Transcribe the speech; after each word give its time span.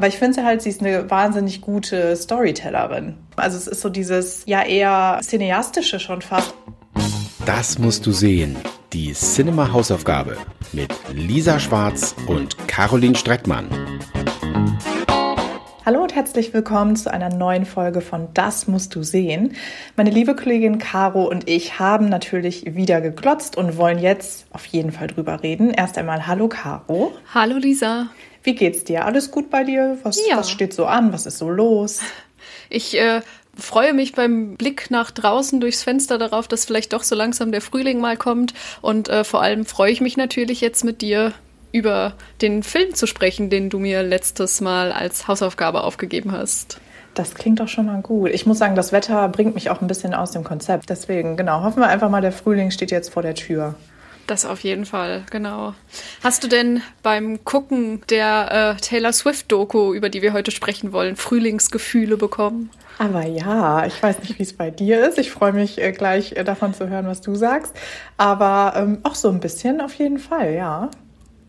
Aber 0.00 0.08
ich 0.08 0.16
finde 0.16 0.44
halt, 0.44 0.62
sie 0.62 0.70
ist 0.70 0.80
eine 0.80 1.10
wahnsinnig 1.10 1.60
gute 1.60 2.16
Storytellerin. 2.16 3.16
Also 3.36 3.58
es 3.58 3.66
ist 3.66 3.82
so 3.82 3.90
dieses 3.90 4.44
ja 4.46 4.62
eher 4.62 5.20
cineastische 5.22 6.00
schon 6.00 6.22
fast. 6.22 6.54
Das 7.44 7.78
musst 7.78 8.06
du 8.06 8.12
sehen. 8.12 8.56
Die 8.94 9.12
Cinema 9.12 9.74
Hausaufgabe 9.74 10.38
mit 10.72 10.88
Lisa 11.12 11.60
Schwarz 11.60 12.14
und 12.26 12.56
Caroline 12.66 13.14
Streckmann. 13.14 13.68
Hallo 15.84 16.02
und 16.02 16.14
herzlich 16.14 16.54
willkommen 16.54 16.96
zu 16.96 17.12
einer 17.12 17.28
neuen 17.28 17.66
Folge 17.66 18.00
von 18.00 18.28
Das 18.32 18.68
musst 18.68 18.94
du 18.94 19.02
sehen. 19.02 19.54
Meine 19.96 20.08
liebe 20.08 20.34
Kollegin 20.34 20.78
Caro 20.78 21.24
und 21.28 21.46
ich 21.46 21.78
haben 21.78 22.08
natürlich 22.08 22.74
wieder 22.74 23.02
geglotzt 23.02 23.58
und 23.58 23.76
wollen 23.76 23.98
jetzt 23.98 24.46
auf 24.52 24.64
jeden 24.64 24.92
Fall 24.92 25.08
drüber 25.08 25.42
reden. 25.42 25.70
Erst 25.70 25.98
einmal 25.98 26.26
Hallo 26.26 26.48
Caro. 26.48 27.12
Hallo 27.34 27.58
Lisa. 27.58 28.06
Wie 28.42 28.54
geht's 28.54 28.84
dir? 28.84 29.04
Alles 29.04 29.30
gut 29.30 29.50
bei 29.50 29.64
dir? 29.64 29.98
Was, 30.02 30.18
ja. 30.28 30.36
was 30.36 30.50
steht 30.50 30.72
so 30.72 30.86
an? 30.86 31.12
Was 31.12 31.26
ist 31.26 31.38
so 31.38 31.48
los? 31.48 32.00
Ich 32.72 32.96
äh, 32.98 33.20
freue 33.56 33.92
mich 33.92 34.12
beim 34.12 34.54
Blick 34.54 34.90
nach 34.90 35.10
draußen 35.10 35.60
durchs 35.60 35.82
Fenster 35.82 36.18
darauf, 36.18 36.48
dass 36.48 36.64
vielleicht 36.64 36.92
doch 36.92 37.02
so 37.02 37.14
langsam 37.14 37.50
der 37.52 37.60
Frühling 37.60 38.00
mal 38.00 38.16
kommt. 38.16 38.54
Und 38.80 39.08
äh, 39.08 39.24
vor 39.24 39.42
allem 39.42 39.66
freue 39.66 39.90
ich 39.90 40.00
mich 40.00 40.16
natürlich 40.16 40.60
jetzt 40.60 40.84
mit 40.84 41.02
dir 41.02 41.32
über 41.72 42.14
den 42.42 42.62
Film 42.62 42.94
zu 42.94 43.06
sprechen, 43.06 43.50
den 43.50 43.70
du 43.70 43.78
mir 43.78 44.02
letztes 44.02 44.60
Mal 44.60 44.92
als 44.92 45.28
Hausaufgabe 45.28 45.82
aufgegeben 45.84 46.32
hast. 46.32 46.80
Das 47.14 47.34
klingt 47.34 47.60
doch 47.60 47.68
schon 47.68 47.86
mal 47.86 48.02
gut. 48.02 48.30
Ich 48.30 48.46
muss 48.46 48.58
sagen, 48.58 48.76
das 48.76 48.92
Wetter 48.92 49.28
bringt 49.28 49.54
mich 49.54 49.68
auch 49.70 49.80
ein 49.80 49.88
bisschen 49.88 50.14
aus 50.14 50.30
dem 50.30 50.44
Konzept. 50.44 50.90
Deswegen, 50.90 51.36
genau, 51.36 51.62
hoffen 51.62 51.80
wir 51.80 51.88
einfach 51.88 52.08
mal, 52.08 52.22
der 52.22 52.32
Frühling 52.32 52.70
steht 52.70 52.90
jetzt 52.90 53.12
vor 53.12 53.22
der 53.22 53.34
Tür. 53.34 53.74
Das 54.30 54.44
auf 54.44 54.60
jeden 54.60 54.86
Fall, 54.86 55.24
genau. 55.28 55.74
Hast 56.22 56.44
du 56.44 56.46
denn 56.46 56.82
beim 57.02 57.44
Gucken 57.44 58.00
der 58.10 58.76
äh, 58.76 58.80
Taylor 58.80 59.12
Swift-Doku, 59.12 59.92
über 59.92 60.08
die 60.08 60.22
wir 60.22 60.32
heute 60.32 60.52
sprechen 60.52 60.92
wollen, 60.92 61.16
Frühlingsgefühle 61.16 62.16
bekommen? 62.16 62.70
Aber 63.00 63.26
ja, 63.26 63.84
ich 63.86 64.00
weiß 64.00 64.20
nicht, 64.20 64.38
wie 64.38 64.44
es 64.44 64.52
bei 64.52 64.70
dir 64.70 65.04
ist. 65.08 65.18
Ich 65.18 65.32
freue 65.32 65.52
mich 65.52 65.80
äh, 65.80 65.90
gleich 65.90 66.36
äh, 66.36 66.44
davon 66.44 66.74
zu 66.74 66.88
hören, 66.88 67.08
was 67.08 67.22
du 67.22 67.34
sagst. 67.34 67.74
Aber 68.18 68.74
ähm, 68.76 68.98
auch 69.02 69.16
so 69.16 69.30
ein 69.30 69.40
bisschen 69.40 69.80
auf 69.80 69.94
jeden 69.94 70.18
Fall, 70.18 70.54
ja. 70.54 70.92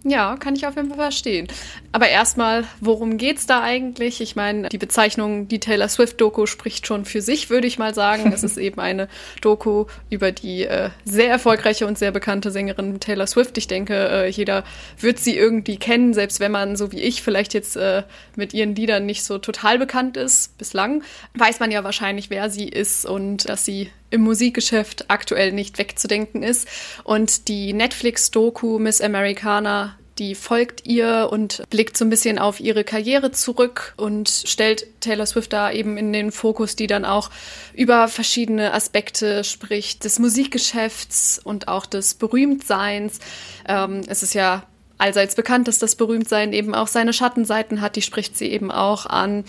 Ja, 0.04 0.36
kann 0.38 0.56
ich 0.56 0.66
auf 0.66 0.76
jeden 0.76 0.90
Fall 0.90 0.98
verstehen. 0.98 1.48
Aber 1.92 2.10
erstmal, 2.10 2.64
worum 2.80 3.18
geht's 3.18 3.46
da 3.46 3.62
eigentlich? 3.62 4.20
Ich 4.20 4.36
meine, 4.36 4.70
die 4.70 4.80
Bezeichnung, 4.80 5.48
die 5.48 5.60
Taylor 5.60 5.88
Swift-Doku 5.88 6.48
spricht 6.48 6.88
schon 6.88 7.06
für 7.06 7.22
sich, 7.22 7.52
würde 7.52 7.68
ich 7.68 7.78
mal 7.78 7.94
sagen. 7.94 8.32
es 8.34 8.44
ist 8.44 8.58
eben 8.58 8.80
eine 8.80 9.08
Doku 9.42 9.86
über 10.10 10.32
die 10.32 10.66
äh, 10.66 10.90
sehr 11.06 11.30
erfolgreiche 11.30 11.86
und 11.86 12.00
sehr 12.00 12.12
bekannte 12.12 12.50
Sängerin 12.50 13.00
Taylor 13.00 13.28
Swift. 13.28 13.60
Ich 13.60 13.68
denke, 13.68 13.94
äh, 13.94 14.30
jeder 14.30 14.64
wird 15.00 15.20
sie 15.20 15.38
irgendwie 15.38 15.78
kennen, 15.78 16.16
selbst 16.16 16.40
wenn 16.40 16.52
man, 16.52 16.76
so 16.76 16.92
wie 16.92 17.02
ich, 17.02 17.22
vielleicht 17.22 17.54
jetzt 17.54 17.76
äh, 17.78 18.02
mit 18.36 18.56
ihren 18.56 18.74
Liedern 18.74 19.06
nicht 19.06 19.24
so 19.24 19.38
total 19.38 19.78
bekannt 19.78 20.18
ist. 20.18 20.58
Bislang 20.58 21.04
weiß 21.36 21.60
man 21.60 21.70
ja 21.70 21.84
wahrscheinlich, 21.84 22.32
wer 22.32 22.50
sie 22.50 22.68
ist 22.68 23.06
und 23.06 23.48
dass 23.48 23.66
sie 23.66 23.92
im 24.12 24.22
Musikgeschäft 24.22 25.06
aktuell 25.08 25.52
nicht 25.52 25.78
wegzudenken 25.78 26.44
ist. 26.44 26.68
Und 27.04 27.48
die 27.48 27.74
Netflix-Doku 27.74 28.78
Miss 28.78 29.02
Americana 29.02 29.98
die 30.22 30.36
folgt 30.36 30.86
ihr 30.86 31.30
und 31.32 31.64
blickt 31.72 31.98
so 31.98 32.06
ein 32.06 32.10
bisschen 32.10 32.38
auf 32.38 32.60
ihre 32.60 32.84
Karriere 32.84 33.32
zurück 33.32 33.96
und 33.98 34.30
stellt 34.30 34.86
Taylor 35.00 35.26
Swift 35.26 35.52
da 35.52 35.72
eben 35.72 35.98
in 35.98 36.14
den 36.14 36.32
Fokus, 36.32 36.76
die 36.76 36.86
dann 36.86 37.06
auch 37.06 37.32
über 37.74 38.08
verschiedene 38.08 38.74
Aspekte 38.74 39.44
spricht, 39.44 40.04
des 40.04 40.20
Musikgeschäfts 40.20 41.40
und 41.44 41.68
auch 41.68 41.88
des 41.88 42.14
Berühmtseins. 42.14 43.20
Ähm, 43.68 44.02
es 44.08 44.22
ist 44.22 44.36
ja 44.36 44.64
allseits 45.00 45.34
bekannt, 45.34 45.68
dass 45.68 45.80
das 45.80 45.96
Berühmtsein 45.96 46.54
eben 46.54 46.76
auch 46.76 46.88
seine 46.88 47.14
Schattenseiten 47.14 47.82
hat, 47.82 47.96
die 47.96 48.04
spricht 48.04 48.38
sie 48.38 48.52
eben 48.52 48.72
auch 48.72 49.08
an 49.08 49.46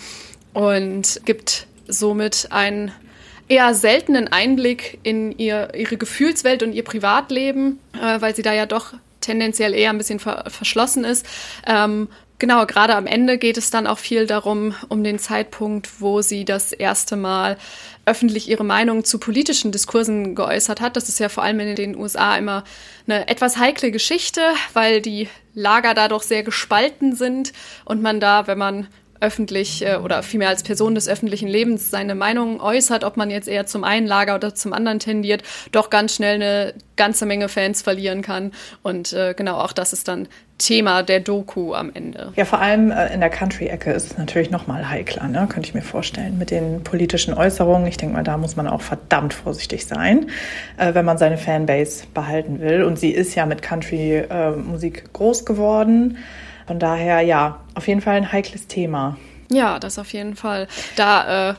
und 0.53 1.21
gibt 1.25 1.67
somit 1.87 2.47
ein 2.49 2.91
eher 3.47 3.73
seltenen 3.73 4.27
Einblick 4.27 4.99
in 5.03 5.37
ihr, 5.37 5.73
ihre 5.75 5.97
Gefühlswelt 5.97 6.63
und 6.63 6.73
ihr 6.73 6.83
Privatleben, 6.83 7.79
äh, 7.93 8.21
weil 8.21 8.35
sie 8.35 8.41
da 8.41 8.53
ja 8.53 8.65
doch 8.65 8.93
tendenziell 9.21 9.73
eher 9.73 9.89
ein 9.89 9.97
bisschen 9.97 10.19
ver 10.19 10.45
verschlossen 10.47 11.03
ist. 11.03 11.25
Ähm, 11.65 12.09
genau, 12.39 12.65
gerade 12.65 12.95
am 12.95 13.07
Ende 13.07 13.37
geht 13.37 13.57
es 13.57 13.69
dann 13.69 13.87
auch 13.87 13.99
viel 13.99 14.27
darum, 14.27 14.75
um 14.89 15.03
den 15.03 15.19
Zeitpunkt, 15.19 16.01
wo 16.01 16.21
sie 16.21 16.45
das 16.45 16.73
erste 16.73 17.15
Mal 17.15 17.57
öffentlich 18.05 18.49
ihre 18.49 18.65
Meinung 18.65 19.05
zu 19.05 19.17
politischen 19.17 19.71
Diskursen 19.71 20.35
geäußert 20.35 20.81
hat. 20.81 20.97
Das 20.97 21.07
ist 21.07 21.19
ja 21.19 21.29
vor 21.29 21.43
allem 21.43 21.59
in 21.61 21.75
den 21.75 21.95
USA 21.95 22.35
immer 22.35 22.63
eine 23.07 23.27
etwas 23.29 23.57
heikle 23.57 23.91
Geschichte, 23.91 24.41
weil 24.73 25.01
die 25.01 25.29
Lager 25.53 25.93
da 25.93 26.07
doch 26.07 26.23
sehr 26.23 26.43
gespalten 26.43 27.15
sind 27.15 27.53
und 27.85 28.01
man 28.01 28.19
da, 28.19 28.47
wenn 28.47 28.57
man 28.57 28.87
öffentlich 29.23 29.85
äh, 29.85 29.95
oder 29.95 30.21
vielmehr 30.21 30.49
als 30.49 30.63
Person 30.63 30.93
des 30.93 31.07
öffentlichen 31.07 31.47
Lebens 31.47 31.89
seine 31.89 32.13
Meinung 32.13 32.59
äußert, 32.59 33.03
ob 33.03 33.17
man 33.17 33.29
jetzt 33.29 33.47
eher 33.47 33.65
zum 33.65 33.83
einen 33.83 34.05
Lager 34.05 34.35
oder 34.35 34.53
zum 34.53 34.73
anderen 34.73 34.99
tendiert, 34.99 35.43
doch 35.71 35.89
ganz 35.89 36.15
schnell 36.15 36.35
eine 36.35 36.73
ganze 36.97 37.25
Menge 37.25 37.49
Fans 37.49 37.81
verlieren 37.81 38.21
kann. 38.21 38.51
Und 38.83 39.13
äh, 39.13 39.33
genau 39.35 39.57
auch 39.57 39.71
das 39.71 39.93
ist 39.93 40.07
dann 40.07 40.27
Thema 40.57 41.03
der 41.03 41.19
Doku 41.19 41.73
am 41.73 41.91
Ende. 41.93 42.31
Ja, 42.35 42.45
vor 42.45 42.59
allem 42.59 42.91
äh, 42.91 43.13
in 43.13 43.21
der 43.21 43.29
Country-Ecke 43.29 43.91
ist 43.91 44.11
es 44.11 44.17
natürlich 44.17 44.51
noch 44.51 44.67
mal 44.67 44.89
heikler, 44.89 45.27
ne? 45.27 45.47
könnte 45.49 45.67
ich 45.67 45.73
mir 45.73 45.81
vorstellen, 45.81 46.37
mit 46.37 46.51
den 46.51 46.83
politischen 46.83 47.33
Äußerungen. 47.33 47.87
Ich 47.87 47.97
denke 47.97 48.15
mal, 48.15 48.23
da 48.23 48.37
muss 48.37 48.55
man 48.55 48.67
auch 48.67 48.81
verdammt 48.81 49.33
vorsichtig 49.33 49.85
sein, 49.85 50.27
wenn 50.77 51.05
man 51.05 51.17
seine 51.17 51.37
Fanbase 51.37 52.05
behalten 52.13 52.59
will. 52.59 52.83
Und 52.83 52.99
sie 52.99 53.11
ist 53.11 53.35
ja 53.35 53.45
mit 53.45 53.61
Country-Musik 53.61 55.11
groß 55.13 55.45
geworden. 55.45 56.17
Von 56.67 56.79
daher, 56.79 57.21
ja, 57.21 57.59
auf 57.75 57.87
jeden 57.87 58.01
Fall 58.01 58.15
ein 58.15 58.31
heikles 58.31 58.67
Thema. 58.67 59.17
Ja, 59.51 59.79
das 59.79 59.99
auf 59.99 60.13
jeden 60.13 60.35
Fall. 60.35 60.67
Da 60.95 61.51
äh, 61.51 61.53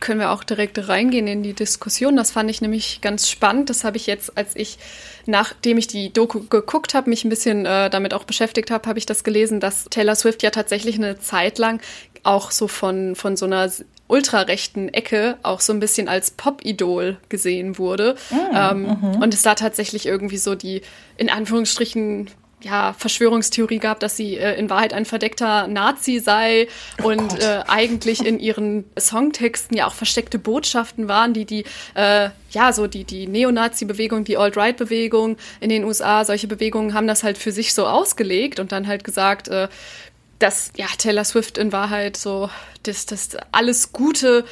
können 0.00 0.20
wir 0.20 0.30
auch 0.30 0.42
direkt 0.42 0.88
reingehen 0.88 1.26
in 1.26 1.42
die 1.42 1.52
Diskussion. 1.52 2.16
Das 2.16 2.32
fand 2.32 2.50
ich 2.50 2.60
nämlich 2.60 3.00
ganz 3.00 3.28
spannend. 3.28 3.70
Das 3.70 3.84
habe 3.84 3.96
ich 3.96 4.06
jetzt, 4.06 4.36
als 4.36 4.56
ich, 4.56 4.78
nachdem 5.26 5.78
ich 5.78 5.86
die 5.86 6.12
Doku 6.12 6.40
geguckt 6.48 6.94
habe, 6.94 7.10
mich 7.10 7.24
ein 7.24 7.28
bisschen 7.28 7.66
äh, 7.66 7.90
damit 7.90 8.14
auch 8.14 8.24
beschäftigt 8.24 8.70
habe, 8.70 8.88
habe 8.88 8.98
ich 8.98 9.06
das 9.06 9.24
gelesen, 9.24 9.60
dass 9.60 9.84
Taylor 9.84 10.14
Swift 10.14 10.42
ja 10.42 10.50
tatsächlich 10.50 10.96
eine 10.96 11.18
Zeit 11.20 11.58
lang 11.58 11.80
auch 12.22 12.50
so 12.50 12.68
von, 12.68 13.14
von 13.14 13.36
so 13.36 13.46
einer 13.46 13.70
ultrarechten 14.08 14.92
Ecke 14.92 15.36
auch 15.42 15.60
so 15.60 15.72
ein 15.72 15.80
bisschen 15.80 16.08
als 16.08 16.32
Pop-Idol 16.32 17.16
gesehen 17.28 17.78
wurde. 17.78 18.16
Mm, 18.30 18.36
ähm, 18.54 18.82
mhm. 18.82 19.22
Und 19.22 19.32
es 19.32 19.42
da 19.42 19.54
tatsächlich 19.54 20.06
irgendwie 20.06 20.36
so 20.36 20.54
die, 20.54 20.82
in 21.16 21.30
Anführungsstrichen, 21.30 22.28
ja, 22.62 22.92
Verschwörungstheorie 22.92 23.78
gab, 23.78 24.00
dass 24.00 24.16
sie 24.16 24.36
äh, 24.36 24.58
in 24.58 24.70
Wahrheit 24.70 24.92
ein 24.92 25.04
verdeckter 25.04 25.66
Nazi 25.66 26.18
sei 26.18 26.68
oh 27.02 27.08
und 27.08 27.40
äh, 27.40 27.62
eigentlich 27.66 28.24
in 28.24 28.38
ihren 28.38 28.84
Songtexten 28.98 29.76
ja 29.76 29.86
auch 29.86 29.94
versteckte 29.94 30.38
Botschaften 30.38 31.08
waren, 31.08 31.32
die 31.32 31.44
die 31.44 31.64
äh, 31.94 32.30
ja 32.50 32.72
so 32.72 32.86
die 32.86 33.04
die 33.04 33.26
Neonazi-Bewegung, 33.26 34.24
die 34.24 34.36
Alt-Right-Bewegung 34.36 35.36
in 35.60 35.70
den 35.70 35.84
USA, 35.84 36.24
solche 36.24 36.48
Bewegungen 36.48 36.94
haben 36.94 37.06
das 37.06 37.22
halt 37.22 37.38
für 37.38 37.52
sich 37.52 37.74
so 37.74 37.86
ausgelegt 37.86 38.60
und 38.60 38.72
dann 38.72 38.86
halt 38.86 39.04
gesagt, 39.04 39.48
äh, 39.48 39.68
dass 40.38 40.72
ja 40.76 40.86
Taylor 40.98 41.24
Swift 41.24 41.58
in 41.58 41.72
Wahrheit 41.72 42.16
so 42.16 42.50
das 42.82 43.06
das 43.06 43.36
alles 43.52 43.92
Gute 43.92 44.44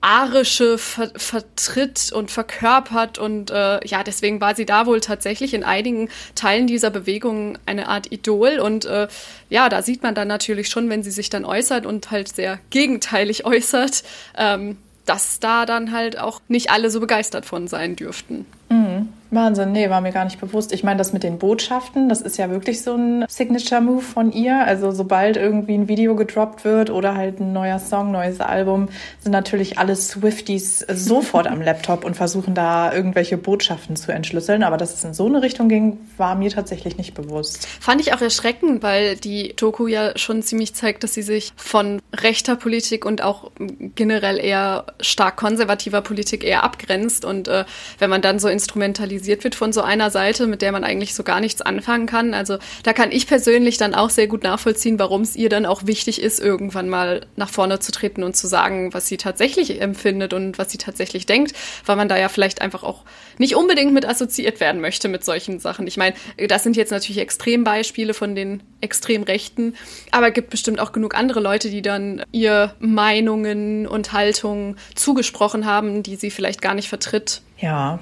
arische 0.00 0.78
ver 0.78 1.10
vertritt 1.16 2.12
und 2.12 2.30
verkörpert 2.30 3.18
und 3.18 3.50
äh, 3.50 3.84
ja, 3.86 4.04
deswegen 4.04 4.40
war 4.40 4.54
sie 4.54 4.66
da 4.66 4.86
wohl 4.86 5.00
tatsächlich 5.00 5.54
in 5.54 5.64
einigen 5.64 6.08
Teilen 6.34 6.66
dieser 6.66 6.90
Bewegung 6.90 7.58
eine 7.66 7.88
Art 7.88 8.12
Idol 8.12 8.60
und 8.60 8.84
äh, 8.84 9.08
ja, 9.50 9.68
da 9.68 9.82
sieht 9.82 10.02
man 10.02 10.14
dann 10.14 10.28
natürlich 10.28 10.68
schon, 10.68 10.88
wenn 10.88 11.02
sie 11.02 11.10
sich 11.10 11.30
dann 11.30 11.44
äußert 11.44 11.84
und 11.84 12.10
halt 12.10 12.28
sehr 12.28 12.60
gegenteilig 12.70 13.44
äußert, 13.44 14.04
ähm, 14.36 14.76
dass 15.04 15.40
da 15.40 15.66
dann 15.66 15.92
halt 15.92 16.18
auch 16.18 16.40
nicht 16.48 16.70
alle 16.70 16.90
so 16.90 17.00
begeistert 17.00 17.46
von 17.46 17.66
sein 17.66 17.96
dürften. 17.96 18.46
Mhm. 18.68 19.08
Wahnsinn, 19.30 19.72
nee, 19.72 19.90
war 19.90 20.00
mir 20.00 20.12
gar 20.12 20.24
nicht 20.24 20.40
bewusst. 20.40 20.72
Ich 20.72 20.82
meine, 20.82 20.96
das 20.96 21.12
mit 21.12 21.22
den 21.22 21.38
Botschaften, 21.38 22.08
das 22.08 22.22
ist 22.22 22.38
ja 22.38 22.48
wirklich 22.48 22.82
so 22.82 22.94
ein 22.94 23.26
Signature-Move 23.28 24.00
von 24.00 24.32
ihr. 24.32 24.64
Also 24.64 24.90
sobald 24.90 25.36
irgendwie 25.36 25.74
ein 25.74 25.86
Video 25.86 26.16
gedroppt 26.16 26.64
wird 26.64 26.88
oder 26.88 27.14
halt 27.14 27.38
ein 27.38 27.52
neuer 27.52 27.78
Song, 27.78 28.10
neues 28.10 28.40
Album, 28.40 28.88
sind 29.20 29.32
natürlich 29.32 29.78
alle 29.78 29.96
Swifties 29.96 30.78
sofort 30.78 31.46
am 31.46 31.60
Laptop 31.60 32.06
und 32.06 32.16
versuchen 32.16 32.54
da 32.54 32.92
irgendwelche 32.92 33.36
Botschaften 33.36 33.96
zu 33.96 34.12
entschlüsseln. 34.12 34.62
Aber 34.62 34.78
dass 34.78 34.94
es 34.94 35.04
in 35.04 35.12
so 35.12 35.26
eine 35.26 35.42
Richtung 35.42 35.68
ging, 35.68 35.98
war 36.16 36.34
mir 36.34 36.50
tatsächlich 36.50 36.96
nicht 36.96 37.12
bewusst. 37.12 37.66
Fand 37.66 38.00
ich 38.00 38.14
auch 38.14 38.22
erschreckend, 38.22 38.82
weil 38.82 39.16
die 39.16 39.54
Doku 39.56 39.88
ja 39.88 40.16
schon 40.16 40.42
ziemlich 40.42 40.74
zeigt, 40.74 41.04
dass 41.04 41.12
sie 41.12 41.22
sich 41.22 41.52
von 41.56 42.00
rechter 42.16 42.56
Politik 42.56 43.04
und 43.04 43.22
auch 43.22 43.50
generell 43.94 44.38
eher 44.38 44.86
stark 45.00 45.36
konservativer 45.36 46.00
Politik 46.00 46.44
eher 46.44 46.64
abgrenzt. 46.64 47.26
Und 47.26 47.46
äh, 47.48 47.66
wenn 47.98 48.08
man 48.08 48.22
dann 48.22 48.38
so 48.38 48.48
instrumentalisiert 48.48 49.17
kritisiert 49.18 49.42
wird 49.42 49.56
von 49.56 49.72
so 49.72 49.82
einer 49.82 50.10
Seite, 50.10 50.46
mit 50.46 50.62
der 50.62 50.70
man 50.70 50.84
eigentlich 50.84 51.14
so 51.14 51.24
gar 51.24 51.40
nichts 51.40 51.60
anfangen 51.60 52.06
kann. 52.06 52.34
Also 52.34 52.58
da 52.84 52.92
kann 52.92 53.10
ich 53.10 53.26
persönlich 53.26 53.76
dann 53.76 53.94
auch 53.94 54.10
sehr 54.10 54.28
gut 54.28 54.44
nachvollziehen, 54.44 54.98
warum 55.00 55.22
es 55.22 55.34
ihr 55.34 55.48
dann 55.48 55.66
auch 55.66 55.86
wichtig 55.86 56.22
ist, 56.22 56.38
irgendwann 56.38 56.88
mal 56.88 57.26
nach 57.34 57.50
vorne 57.50 57.80
zu 57.80 57.90
treten 57.90 58.22
und 58.22 58.36
zu 58.36 58.46
sagen, 58.46 58.94
was 58.94 59.08
sie 59.08 59.16
tatsächlich 59.16 59.80
empfindet 59.80 60.32
und 60.32 60.56
was 60.56 60.70
sie 60.70 60.78
tatsächlich 60.78 61.26
denkt, 61.26 61.52
weil 61.84 61.96
man 61.96 62.08
da 62.08 62.16
ja 62.16 62.28
vielleicht 62.28 62.62
einfach 62.62 62.84
auch 62.84 63.02
nicht 63.38 63.56
unbedingt 63.56 63.92
mit 63.92 64.06
assoziiert 64.06 64.60
werden 64.60 64.80
möchte 64.80 65.08
mit 65.08 65.24
solchen 65.24 65.58
Sachen. 65.58 65.88
Ich 65.88 65.96
meine, 65.96 66.14
das 66.46 66.62
sind 66.62 66.76
jetzt 66.76 66.92
natürlich 66.92 67.20
Extrembeispiele 67.20 68.14
von 68.14 68.36
den 68.36 68.62
Extremrechten, 68.80 69.74
aber 70.12 70.28
es 70.28 70.34
gibt 70.34 70.50
bestimmt 70.50 70.78
auch 70.78 70.92
genug 70.92 71.16
andere 71.16 71.40
Leute, 71.40 71.70
die 71.70 71.82
dann 71.82 72.22
ihr 72.30 72.74
Meinungen 72.78 73.88
und 73.88 74.12
Haltungen 74.12 74.76
zugesprochen 74.94 75.66
haben, 75.66 76.04
die 76.04 76.14
sie 76.14 76.30
vielleicht 76.30 76.62
gar 76.62 76.74
nicht 76.74 76.88
vertritt. 76.88 77.42
Ja, 77.58 77.98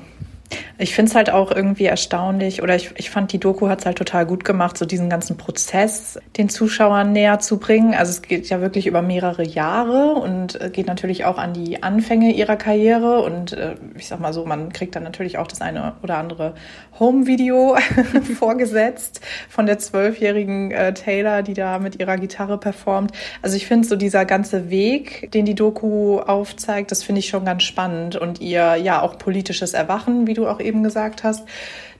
ich 0.79 0.95
finde 0.95 1.11
es 1.11 1.15
halt 1.15 1.31
auch 1.31 1.51
irgendwie 1.51 1.87
erstaunlich 1.87 2.63
oder 2.63 2.77
ich, 2.77 2.93
ich 2.97 3.11
fand, 3.11 3.33
die 3.33 3.39
Doku 3.39 3.69
hat 3.69 3.81
es 3.81 3.87
halt 3.87 3.99
total 3.99 4.27
gut 4.27 4.45
gemacht, 4.45 4.77
so 4.77 4.85
diesen 4.85 5.09
ganzen 5.09 5.37
Prozess 5.37 6.19
den 6.37 6.49
Zuschauern 6.49 7.13
näher 7.13 7.39
zu 7.39 7.59
bringen. 7.59 7.95
Also 7.95 8.11
es 8.11 8.23
geht 8.23 8.49
ja 8.49 8.61
wirklich 8.61 8.87
über 8.87 9.03
mehrere 9.03 9.43
Jahre 9.43 10.15
und 10.15 10.61
äh, 10.61 10.71
geht 10.71 10.87
natürlich 10.87 11.25
auch 11.25 11.39
an 11.39 11.55
die 11.55 11.83
Anfänge 11.83 12.33
ihrer 12.33 12.57
Karriere 12.57 13.23
und 13.23 13.53
äh, 13.53 13.75
ich 13.97 14.07
sag 14.07 14.21
mal 14.21 14.33
so, 14.33 14.45
man 14.45 14.73
kriegt 14.73 14.95
dann 14.95 15.03
natürlich 15.03 15.39
auch 15.39 15.47
das 15.47 15.61
eine 15.61 15.95
oder 16.03 16.19
andere 16.19 16.55
Home-Video 16.99 17.77
vorgesetzt 18.39 19.21
von 19.49 19.67
der 19.67 19.79
zwölfjährigen 19.79 20.71
äh, 20.71 20.95
Taylor, 20.95 21.43
die 21.43 21.55
da 21.55 21.79
mit 21.79 21.99
ihrer 22.01 22.17
Gitarre 22.19 22.59
performt. 22.59 23.13
Also 23.43 23.57
ich 23.57 23.67
finde 23.67 23.89
so 23.89 23.97
dieser 23.97 24.25
ganze 24.25 24.71
Weg, 24.71 25.33
den 25.33 25.45
die 25.45 25.55
Doku 25.55 26.19
aufzeigt, 26.21 26.91
das 26.91 27.03
finde 27.03 27.21
ich 27.21 27.29
schon 27.29 27.45
ganz 27.45 27.63
spannend 27.63 28.17
und 28.17 28.41
ihr 28.41 28.77
ja 28.77 29.03
auch 29.03 29.19
politisches 29.19 29.73
Erwachen, 29.75 30.27
wie 30.27 30.35
du 30.37 30.47
auch 30.47 30.61
eben 30.61 30.83
gesagt 30.83 31.25
hast, 31.25 31.45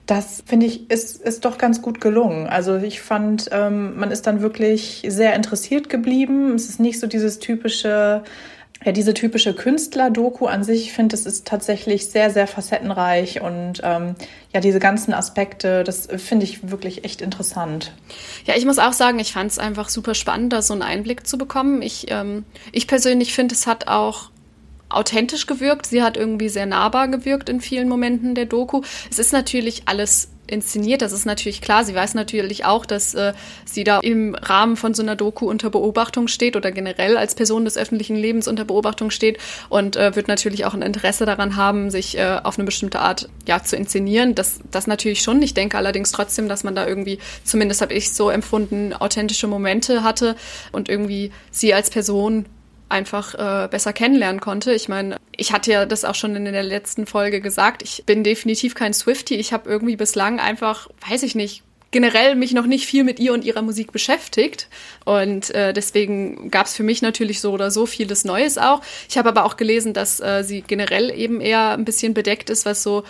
das 0.07 0.41
finde 0.45 0.65
ich 0.65 0.89
ist, 0.89 1.21
ist 1.21 1.43
doch 1.43 1.57
ganz 1.57 1.81
gut 1.81 1.99
gelungen. 1.99 2.47
Also 2.47 2.77
ich 2.77 3.01
fand, 3.01 3.49
ähm, 3.51 3.97
man 3.97 4.09
ist 4.09 4.25
dann 4.25 4.41
wirklich 4.41 5.03
sehr 5.07 5.35
interessiert 5.35 5.89
geblieben. 5.89 6.55
Es 6.55 6.69
ist 6.69 6.79
nicht 6.79 6.99
so 6.99 7.07
dieses 7.07 7.39
typische, 7.39 8.23
ja, 8.85 8.91
diese 8.93 9.13
typische 9.13 9.53
Künstler-Doku 9.53 10.45
an 10.45 10.63
sich, 10.63 10.83
ich 10.83 10.93
finde, 10.93 11.15
es 11.15 11.25
ist 11.25 11.45
tatsächlich 11.45 12.09
sehr, 12.09 12.29
sehr 12.29 12.47
facettenreich 12.47 13.41
und 13.41 13.81
ähm, 13.83 14.15
ja, 14.53 14.61
diese 14.61 14.79
ganzen 14.79 15.13
Aspekte, 15.13 15.83
das 15.83 16.07
finde 16.15 16.45
ich 16.45 16.69
wirklich 16.69 17.03
echt 17.03 17.21
interessant. 17.21 17.91
Ja, 18.45 18.55
ich 18.55 18.65
muss 18.65 18.79
auch 18.79 18.93
sagen, 18.93 19.19
ich 19.19 19.33
fand 19.33 19.51
es 19.51 19.59
einfach 19.59 19.89
super 19.89 20.13
spannend, 20.13 20.53
da 20.53 20.61
so 20.61 20.71
einen 20.73 20.83
Einblick 20.83 21.27
zu 21.27 21.37
bekommen. 21.37 21.81
Ich, 21.81 22.09
ähm, 22.09 22.45
ich 22.71 22.87
persönlich 22.87 23.33
finde, 23.33 23.55
es 23.55 23.67
hat 23.67 23.89
auch 23.89 24.29
authentisch 24.89 25.47
gewirkt. 25.47 25.85
Sie 25.85 26.03
hat 26.03 26.17
irgendwie 26.17 26.49
sehr 26.49 26.65
nahbar 26.65 27.07
gewirkt 27.07 27.49
in 27.49 27.61
vielen 27.61 27.89
Momenten 27.89 28.35
der 28.35 28.45
Doku. 28.45 28.81
Es 29.09 29.19
ist 29.19 29.33
natürlich 29.33 29.83
alles 29.85 30.29
inszeniert, 30.47 31.01
das 31.01 31.11
ist 31.11 31.25
natürlich 31.25 31.61
klar. 31.61 31.83
Sie 31.83 31.93
weiß 31.93 32.13
natürlich 32.13 32.65
auch, 32.65 32.85
dass 32.85 33.13
äh, 33.13 33.33
sie 33.65 33.83
da 33.83 33.99
im 33.99 34.35
Rahmen 34.35 34.77
von 34.77 34.93
so 34.93 35.03
einer 35.03 35.15
Doku 35.15 35.49
unter 35.49 35.69
Beobachtung 35.69 36.27
steht 36.27 36.55
oder 36.55 36.71
generell 36.71 37.17
als 37.17 37.35
Person 37.35 37.65
des 37.65 37.77
öffentlichen 37.77 38.15
Lebens 38.15 38.47
unter 38.47 38.65
Beobachtung 38.65 39.11
steht 39.11 39.37
und 39.69 39.95
äh, 39.95 40.15
wird 40.15 40.27
natürlich 40.27 40.65
auch 40.65 40.73
ein 40.73 40.81
Interesse 40.81 41.25
daran 41.25 41.55
haben, 41.55 41.91
sich 41.91 42.17
äh, 42.17 42.39
auf 42.43 42.57
eine 42.57 42.65
bestimmte 42.65 42.99
Art 42.99 43.29
ja 43.47 43.61
zu 43.63 43.75
inszenieren. 43.75 44.35
Das, 44.35 44.59
das 44.71 44.87
natürlich 44.87 45.21
schon. 45.21 45.41
Ich 45.41 45.53
denke 45.53 45.77
allerdings 45.77 46.11
trotzdem, 46.11 46.47
dass 46.47 46.63
man 46.63 46.75
da 46.75 46.87
irgendwie, 46.87 47.19
zumindest 47.43 47.81
habe 47.81 47.93
ich 47.93 48.13
so 48.13 48.29
empfunden, 48.29 48.93
authentische 48.93 49.47
Momente 49.47 50.03
hatte 50.03 50.35
und 50.71 50.89
irgendwie 50.89 51.31
sie 51.51 51.73
als 51.73 51.89
Person 51.89 52.45
einfach 52.89 53.35
äh, 53.35 53.67
besser 53.67 53.93
kennenlernen 53.93 54.41
konnte. 54.41 54.73
Ich 54.73 54.89
meine, 54.89 55.17
ich 55.35 55.51
hatte 55.51 55.71
ja 55.71 55.85
das 55.85 56.05
auch 56.05 56.15
schon 56.15 56.35
in 56.35 56.45
der 56.45 56.63
letzten 56.63 57.05
Folge 57.05 57.41
gesagt, 57.41 57.83
ich 57.83 58.03
bin 58.05 58.23
definitiv 58.23 58.75
kein 58.75 58.93
Swifty. 58.93 59.35
Ich 59.35 59.53
habe 59.53 59.69
irgendwie 59.69 59.95
bislang 59.95 60.39
einfach, 60.39 60.87
weiß 61.09 61.23
ich 61.23 61.35
nicht, 61.35 61.63
generell 61.91 62.35
mich 62.35 62.53
noch 62.53 62.65
nicht 62.65 62.85
viel 62.85 63.03
mit 63.03 63.19
ihr 63.19 63.33
und 63.33 63.45
ihrer 63.45 63.61
Musik 63.61 63.91
beschäftigt. 63.91 64.67
Und 65.05 65.51
äh, 65.51 65.73
deswegen 65.73 66.51
gab 66.51 66.65
es 66.65 66.75
für 66.75 66.83
mich 66.83 67.01
natürlich 67.01 67.39
so 67.39 67.51
oder 67.51 67.71
so 67.71 67.85
vieles 67.85 68.25
Neues 68.25 68.57
auch. 68.57 68.81
Ich 69.09 69.17
habe 69.17 69.29
aber 69.29 69.45
auch 69.45 69.57
gelesen, 69.57 69.93
dass 69.93 70.19
äh, 70.19 70.43
sie 70.43 70.61
generell 70.61 71.11
eben 71.11 71.39
eher 71.39 71.71
ein 71.71 71.85
bisschen 71.85 72.13
bedeckt 72.13 72.49
ist, 72.49 72.65
was 72.65 72.83
so 72.83 73.03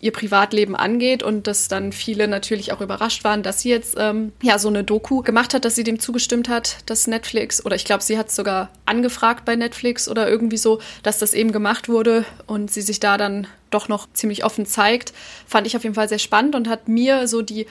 ihr 0.00 0.12
Privatleben 0.12 0.74
angeht 0.74 1.22
und 1.22 1.46
dass 1.46 1.68
dann 1.68 1.92
viele 1.92 2.26
natürlich 2.26 2.72
auch 2.72 2.80
überrascht 2.80 3.22
waren, 3.22 3.42
dass 3.42 3.60
sie 3.60 3.68
jetzt 3.68 3.96
ähm, 3.98 4.32
ja 4.42 4.58
so 4.58 4.68
eine 4.68 4.82
Doku 4.82 5.22
gemacht 5.22 5.54
hat, 5.54 5.64
dass 5.64 5.74
sie 5.74 5.84
dem 5.84 6.00
zugestimmt 6.00 6.48
hat, 6.48 6.78
dass 6.86 7.06
Netflix 7.06 7.64
oder 7.64 7.76
ich 7.76 7.84
glaube, 7.84 8.02
sie 8.02 8.18
hat 8.18 8.30
sogar 8.30 8.70
angefragt 8.86 9.44
bei 9.44 9.56
Netflix 9.56 10.08
oder 10.08 10.28
irgendwie 10.28 10.56
so, 10.56 10.80
dass 11.02 11.18
das 11.18 11.34
eben 11.34 11.52
gemacht 11.52 11.88
wurde 11.88 12.24
und 12.46 12.70
sie 12.70 12.82
sich 12.82 12.98
da 13.00 13.18
dann 13.18 13.46
doch 13.70 13.88
noch 13.88 14.08
ziemlich 14.12 14.44
offen 14.44 14.66
zeigt, 14.66 15.12
fand 15.46 15.66
ich 15.66 15.76
auf 15.76 15.84
jeden 15.84 15.94
Fall 15.94 16.08
sehr 16.08 16.18
spannend 16.18 16.54
und 16.54 16.68
hat 16.68 16.88
mir 16.88 17.28
so 17.28 17.42
die 17.42 17.66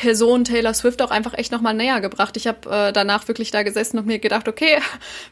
Person 0.00 0.44
Taylor 0.44 0.72
Swift 0.72 1.02
auch 1.02 1.10
einfach 1.10 1.34
echt 1.36 1.52
nochmal 1.52 1.74
näher 1.74 2.00
gebracht. 2.00 2.34
Ich 2.38 2.46
habe 2.46 2.70
äh, 2.70 2.90
danach 2.90 3.28
wirklich 3.28 3.50
da 3.50 3.62
gesessen 3.62 3.98
und 3.98 4.06
mir 4.06 4.18
gedacht, 4.18 4.48
okay, 4.48 4.78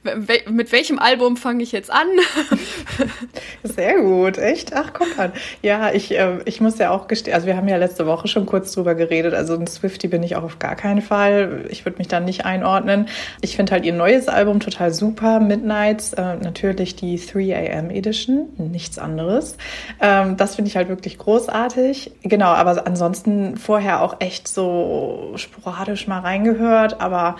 mit 0.51 0.73
welchem 0.73 0.99
Album 0.99 1.39
fange 1.39 1.63
ich 1.63 1.73
jetzt 1.73 1.91
an? 1.91 2.07
Sehr 3.63 3.99
gut, 4.03 4.37
echt? 4.37 4.75
Ach, 4.75 4.93
guck 4.93 5.19
an. 5.19 5.33
Ja, 5.63 5.91
ich, 5.93 6.13
äh, 6.13 6.41
ich 6.45 6.61
muss 6.61 6.77
ja 6.79 6.91
auch 6.91 7.09
gestehen, 7.09 7.35
also 7.35 7.47
wir 7.47 7.57
haben 7.57 7.67
ja 7.67 7.79
letzte 7.79 8.07
Woche 8.07 8.29
schon 8.29 8.45
kurz 8.45 8.73
drüber 8.73 8.95
geredet, 8.95 9.33
also 9.33 9.55
ein 9.55 9.67
Swifty 9.67 10.07
bin 10.07 10.23
ich 10.23 10.37
auch 10.37 10.43
auf 10.43 10.59
gar 10.59 10.77
keinen 10.77 11.01
Fall. 11.01 11.65
Ich 11.71 11.87
würde 11.87 11.97
mich 11.97 12.09
da 12.09 12.21
nicht 12.21 12.45
einordnen. 12.45 13.09
Ich 13.41 13.57
finde 13.57 13.73
halt 13.73 13.87
ihr 13.87 13.95
neues 13.95 14.29
Album 14.29 14.61
total 14.61 14.93
super, 14.93 15.41
Midnights, 15.41 16.13
äh, 16.13 16.37
natürlich 16.37 16.95
die 16.95 17.17
3 17.17 17.73
AM 17.73 17.89
Edition, 17.89 18.51
nichts 18.59 18.99
anderes. 18.99 19.57
Ähm, 19.99 20.37
das 20.37 20.57
finde 20.57 20.69
ich 20.69 20.77
halt 20.77 20.91
wirklich 20.91 21.17
großartig. 21.17 22.13
Genau, 22.23 22.49
aber 22.49 22.87
ansonsten 22.87 23.57
vorher 23.57 24.03
auch 24.03 24.17
echt 24.21 24.47
so 24.47 24.58
so 24.59 25.35
sporadisch 25.37 26.09
mal 26.09 26.19
reingehört, 26.19 27.01
aber 27.01 27.37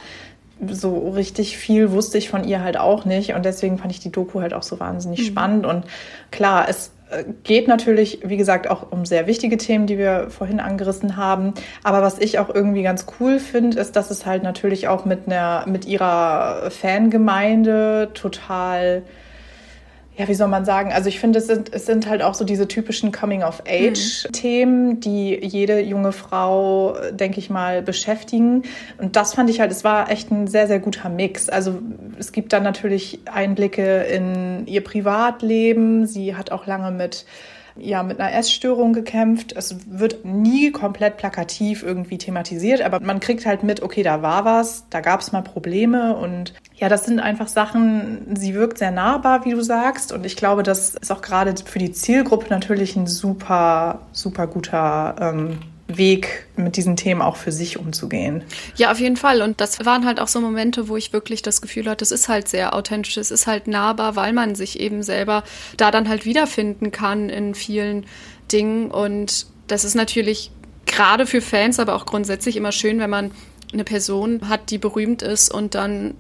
so 0.71 1.11
richtig 1.11 1.59
viel 1.59 1.91
wusste 1.91 2.17
ich 2.17 2.31
von 2.31 2.45
ihr 2.45 2.63
halt 2.63 2.79
auch 2.79 3.05
nicht 3.05 3.35
und 3.35 3.45
deswegen 3.45 3.79
fand 3.79 3.91
ich 3.91 3.99
die 3.99 4.13
Doku 4.13 4.41
halt 4.41 4.55
auch 4.55 4.63
so 4.63 4.79
wahnsinnig 4.79 5.21
mhm. 5.21 5.25
spannend 5.25 5.67
und 5.67 5.85
klar, 6.31 6.67
es 6.69 6.93
äh, 7.11 7.25
geht 7.43 7.67
natürlich, 7.67 8.21
wie 8.25 8.37
gesagt, 8.37 8.71
auch 8.71 8.93
um 8.93 9.05
sehr 9.05 9.27
wichtige 9.27 9.57
Themen, 9.57 9.89
die 9.89 9.99
wir 9.99 10.31
vorhin 10.31 10.61
angerissen 10.61 11.17
haben. 11.17 11.55
Aber 11.83 12.03
was 12.03 12.19
ich 12.19 12.39
auch 12.39 12.55
irgendwie 12.55 12.83
ganz 12.83 13.07
cool 13.19 13.41
finde, 13.41 13.81
ist, 13.81 13.97
dass 13.97 14.11
es 14.11 14.27
halt 14.27 14.43
natürlich 14.43 14.89
auch 14.89 15.05
mit 15.05 15.27
einer, 15.27 15.65
mit 15.67 15.87
ihrer 15.87 16.71
Fangemeinde 16.71 18.11
total 18.15 19.03
ja, 20.19 20.27
wie 20.27 20.35
soll 20.35 20.49
man 20.49 20.65
sagen? 20.65 20.93
Also 20.93 21.09
ich 21.09 21.21
finde, 21.21 21.39
es 21.39 21.47
sind, 21.47 21.73
es 21.73 21.87
sind 21.87 22.09
halt 22.09 22.23
auch 22.23 22.35
so 22.35 22.45
diese 22.45 22.67
typischen 22.67 23.13
Coming-of-Age-Themen, 23.13 24.99
die 24.99 25.37
jede 25.37 25.79
junge 25.81 26.11
Frau, 26.11 26.97
denke 27.13 27.39
ich 27.39 27.51
mal, 27.51 27.83
beschäftigen. 27.83 28.65
Und 28.99 29.15
das 29.15 29.35
fand 29.35 29.49
ich 29.49 29.61
halt, 29.61 29.71
es 29.71 29.85
war 29.85 30.11
echt 30.11 30.33
ein 30.33 30.49
sehr, 30.49 30.67
sehr 30.67 30.81
guter 30.81 31.09
Mix. 31.09 31.49
Also 31.49 31.79
es 32.19 32.33
gibt 32.33 32.53
dann 32.53 32.65
natürlich 32.65 33.21
Einblicke 33.33 34.03
in 34.03 34.67
ihr 34.67 34.83
Privatleben. 34.83 36.05
Sie 36.07 36.35
hat 36.35 36.51
auch 36.51 36.67
lange 36.67 36.91
mit 36.91 37.25
ja 37.81 38.03
mit 38.03 38.21
einer 38.21 38.33
Essstörung 38.35 38.93
gekämpft. 38.93 39.53
Es 39.57 39.77
wird 39.89 40.25
nie 40.25 40.71
komplett 40.73 41.17
plakativ 41.17 41.83
irgendwie 41.83 42.19
thematisiert, 42.19 42.83
aber 42.83 43.01
man 43.01 43.21
kriegt 43.21 43.47
halt 43.47 43.63
mit, 43.63 43.83
okay, 43.83 44.03
da 44.03 44.23
war 44.23 44.45
was, 44.45 44.85
da 44.91 45.01
gab 45.01 45.21
es 45.21 45.33
mal 45.33 45.43
Probleme 45.43 46.17
und 46.17 46.55
ja, 46.75 46.89
das 46.89 47.05
sind 47.05 47.19
einfach 47.19 47.49
Sachen, 47.49 48.37
sie 48.37 48.55
wirkt 48.55 48.79
sehr 48.79 48.93
nahbar, 48.93 49.45
wie 49.45 49.51
du 49.51 49.63
sagst. 49.63 50.13
Und 50.13 50.25
ich 50.25 50.37
glaube, 50.37 50.63
das 50.63 50.95
ist 50.95 51.11
auch 51.11 51.23
gerade 51.23 51.55
für 51.65 51.79
die 51.81 51.93
Zielgruppe 51.93 52.47
natürlich 52.51 52.95
ein 52.95 53.07
super, 53.07 54.01
super 54.13 54.47
guter 54.47 55.17
ähm, 55.21 55.59
Weg, 55.89 56.47
mit 56.57 56.77
diesen 56.77 56.97
Themen 56.97 57.23
auch 57.23 57.37
für 57.37 57.51
sich 57.51 57.79
umzugehen. 57.79 58.45
Ja, 58.77 58.93
auf 58.93 59.01
jeden 59.01 59.17
Fall. 59.17 59.41
Und 59.41 59.61
das 59.61 59.85
waren 59.87 60.05
halt 60.05 60.21
auch 60.21 60.29
so 60.29 60.41
Momente, 60.41 60.89
wo 60.89 60.97
ich 60.97 61.15
wirklich 61.15 61.41
das 61.41 61.63
Gefühl 61.63 61.89
hatte, 61.89 62.05
es 62.05 62.13
ist 62.13 62.29
halt 62.29 62.47
sehr 62.47 62.75
authentisch, 62.75 63.17
es 63.17 63.31
ist 63.31 63.47
halt 63.47 63.67
nahbar, 63.67 64.15
weil 64.15 64.35
man 64.35 64.55
sich 64.55 64.79
eben 64.81 65.03
selber 65.03 65.45
da 65.79 65.91
dann 65.91 66.09
halt 66.09 66.27
wiederfinden 66.27 66.91
kann 66.91 67.31
in 67.31 67.55
vielen 67.55 68.05
Dingen. 68.53 68.91
Und 68.91 69.47
das 69.67 69.85
ist 69.85 69.95
natürlich 69.95 70.51
gerade 70.85 71.27
für 71.27 71.41
Fans, 71.41 71.79
aber 71.79 71.95
auch 71.95 72.05
grundsätzlich 72.05 72.57
immer 72.57 72.73
schön, 72.73 72.99
wenn 72.99 73.11
man 73.11 73.31
eine 73.73 73.85
Person 73.85 74.49
hat, 74.49 74.71
die 74.71 74.79
berühmt 74.79 75.23
ist 75.23 75.53
und 75.53 75.75
dann 75.75 76.15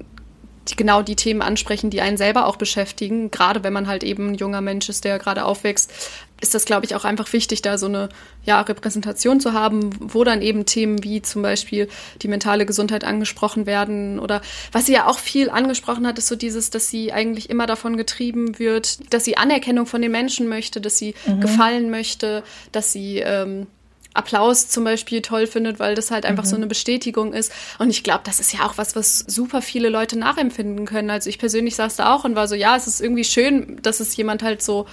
genau 0.76 1.02
die 1.02 1.16
Themen 1.16 1.42
ansprechen, 1.42 1.90
die 1.90 2.00
einen 2.00 2.16
selber 2.16 2.46
auch 2.46 2.56
beschäftigen. 2.56 3.30
Gerade 3.30 3.64
wenn 3.64 3.72
man 3.72 3.86
halt 3.86 4.04
eben 4.04 4.28
ein 4.28 4.34
junger 4.34 4.60
Mensch 4.60 4.88
ist, 4.88 5.04
der 5.04 5.18
gerade 5.18 5.44
aufwächst, 5.44 5.92
ist 6.40 6.54
das, 6.54 6.64
glaube 6.64 6.86
ich, 6.86 6.94
auch 6.94 7.04
einfach 7.04 7.32
wichtig, 7.32 7.62
da 7.62 7.78
so 7.78 7.86
eine 7.86 8.08
ja, 8.44 8.60
Repräsentation 8.60 9.40
zu 9.40 9.52
haben, 9.52 9.90
wo 9.98 10.22
dann 10.24 10.40
eben 10.40 10.66
Themen 10.66 11.02
wie 11.02 11.20
zum 11.20 11.42
Beispiel 11.42 11.88
die 12.22 12.28
mentale 12.28 12.64
Gesundheit 12.64 13.04
angesprochen 13.04 13.66
werden. 13.66 14.20
Oder 14.20 14.40
was 14.70 14.86
sie 14.86 14.92
ja 14.92 15.06
auch 15.06 15.18
viel 15.18 15.50
angesprochen 15.50 16.06
hat, 16.06 16.18
ist 16.18 16.28
so 16.28 16.36
dieses, 16.36 16.70
dass 16.70 16.88
sie 16.88 17.12
eigentlich 17.12 17.50
immer 17.50 17.66
davon 17.66 17.96
getrieben 17.96 18.58
wird, 18.58 19.12
dass 19.12 19.24
sie 19.24 19.36
Anerkennung 19.36 19.86
von 19.86 20.00
den 20.00 20.12
Menschen 20.12 20.48
möchte, 20.48 20.80
dass 20.80 20.98
sie 20.98 21.14
mhm. 21.26 21.40
gefallen 21.40 21.90
möchte, 21.90 22.44
dass 22.70 22.92
sie 22.92 23.18
ähm, 23.18 23.66
Applaus 24.14 24.68
zum 24.68 24.84
Beispiel 24.84 25.22
toll 25.22 25.46
findet, 25.46 25.78
weil 25.78 25.94
das 25.94 26.10
halt 26.10 26.24
einfach 26.24 26.44
mhm. 26.44 26.48
so 26.48 26.56
eine 26.56 26.66
Bestätigung 26.66 27.32
ist. 27.32 27.52
Und 27.78 27.90
ich 27.90 28.02
glaube, 28.02 28.22
das 28.24 28.40
ist 28.40 28.52
ja 28.52 28.66
auch 28.66 28.78
was, 28.78 28.96
was 28.96 29.20
super 29.20 29.62
viele 29.62 29.88
Leute 29.88 30.18
nachempfinden 30.18 30.86
können. 30.86 31.10
Also 31.10 31.28
ich 31.30 31.38
persönlich 31.38 31.76
saß 31.76 31.96
da 31.96 32.14
auch 32.14 32.24
und 32.24 32.34
war 32.34 32.48
so, 32.48 32.54
ja, 32.54 32.76
es 32.76 32.86
ist 32.86 33.00
irgendwie 33.00 33.24
schön, 33.24 33.78
dass 33.82 34.00
es 34.00 34.16
jemand 34.16 34.42
halt 34.42 34.62
so 34.62 34.86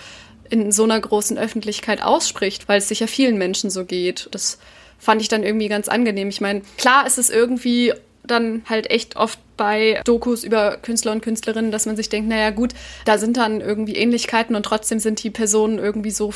in 0.50 0.72
so 0.72 0.84
einer 0.84 1.00
großen 1.00 1.38
Öffentlichkeit 1.38 2.02
ausspricht, 2.02 2.68
weil 2.68 2.80
es 2.80 2.88
sicher 2.88 3.08
vielen 3.08 3.38
Menschen 3.38 3.70
so 3.70 3.86
geht. 3.86 4.28
Das 4.32 4.60
fand 5.00 5.22
ich 5.22 5.28
dann 5.28 5.44
irgendwie 5.44 5.68
ganz 5.68 5.88
angenehm. 5.88 6.30
Ich 6.30 6.42
meine, 6.42 6.62
klar 6.78 7.06
ist 7.06 7.18
es 7.18 7.30
irgendwie 7.30 7.94
dann 8.24 8.64
halt 8.68 8.90
echt 8.90 9.16
oft 9.16 9.40
bei 9.58 10.02
Dokus 10.04 10.44
über 10.44 10.78
Künstler 10.78 11.12
und 11.12 11.22
Künstlerinnen, 11.22 11.72
dass 11.72 11.86
man 11.86 11.96
sich 11.96 12.10
denkt, 12.10 12.28
naja 12.28 12.50
gut, 12.50 12.74
da 13.06 13.18
sind 13.18 13.38
dann 13.38 13.62
irgendwie 13.62 13.96
Ähnlichkeiten 13.96 14.56
und 14.56 14.64
trotzdem 14.64 15.00
sind 15.00 15.24
die 15.24 15.30
Personen 15.30 15.80
irgendwie 15.80 16.12
so 16.12 16.34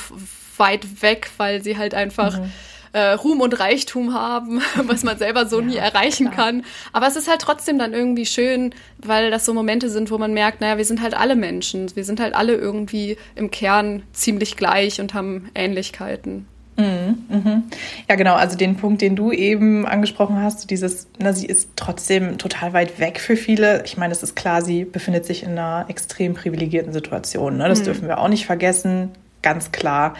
weit 0.57 1.01
weg, 1.01 1.31
weil 1.37 1.63
sie 1.63 1.77
halt 1.77 1.93
einfach 1.93 2.39
mhm. 2.39 2.51
Äh, 2.93 3.11
Ruhm 3.11 3.41
und 3.41 3.59
Reichtum 3.59 4.13
haben, 4.13 4.61
was 4.83 5.03
man 5.03 5.17
selber 5.17 5.47
so 5.47 5.59
ja, 5.59 5.65
nie 5.65 5.75
erreichen 5.75 6.31
klar. 6.31 6.47
kann. 6.47 6.63
Aber 6.93 7.07
es 7.07 7.15
ist 7.15 7.27
halt 7.27 7.41
trotzdem 7.41 7.77
dann 7.79 7.93
irgendwie 7.93 8.25
schön, 8.25 8.73
weil 8.97 9.31
das 9.31 9.45
so 9.45 9.53
Momente 9.53 9.89
sind, 9.89 10.11
wo 10.11 10.17
man 10.17 10.33
merkt, 10.33 10.61
naja, 10.61 10.77
wir 10.77 10.85
sind 10.85 11.01
halt 11.01 11.13
alle 11.13 11.35
Menschen, 11.35 11.95
wir 11.95 12.03
sind 12.03 12.19
halt 12.19 12.33
alle 12.33 12.55
irgendwie 12.55 13.17
im 13.35 13.51
Kern 13.51 14.03
ziemlich 14.13 14.57
gleich 14.57 15.01
und 15.01 15.13
haben 15.13 15.49
Ähnlichkeiten. 15.55 16.47
Mhm, 16.79 17.25
mhm. 17.27 17.63
Ja, 18.07 18.15
genau. 18.15 18.35
Also 18.35 18.57
den 18.57 18.77
Punkt, 18.77 19.01
den 19.01 19.15
du 19.15 19.31
eben 19.31 19.85
angesprochen 19.85 20.41
hast, 20.41 20.69
dieses, 20.71 21.07
na, 21.17 21.33
sie 21.33 21.45
ist 21.45 21.71
trotzdem 21.75 22.37
total 22.37 22.71
weit 22.71 22.99
weg 22.99 23.19
für 23.19 23.35
viele. 23.35 23.83
Ich 23.85 23.97
meine, 23.97 24.13
es 24.13 24.23
ist 24.23 24.35
klar, 24.35 24.61
sie 24.61 24.85
befindet 24.85 25.25
sich 25.25 25.43
in 25.43 25.51
einer 25.51 25.85
extrem 25.89 26.33
privilegierten 26.33 26.93
Situation. 26.93 27.57
Ne? 27.57 27.67
Das 27.67 27.81
mhm. 27.81 27.85
dürfen 27.85 28.07
wir 28.07 28.19
auch 28.19 28.29
nicht 28.29 28.45
vergessen. 28.45 29.09
Ganz 29.41 29.71
klar. 29.71 30.15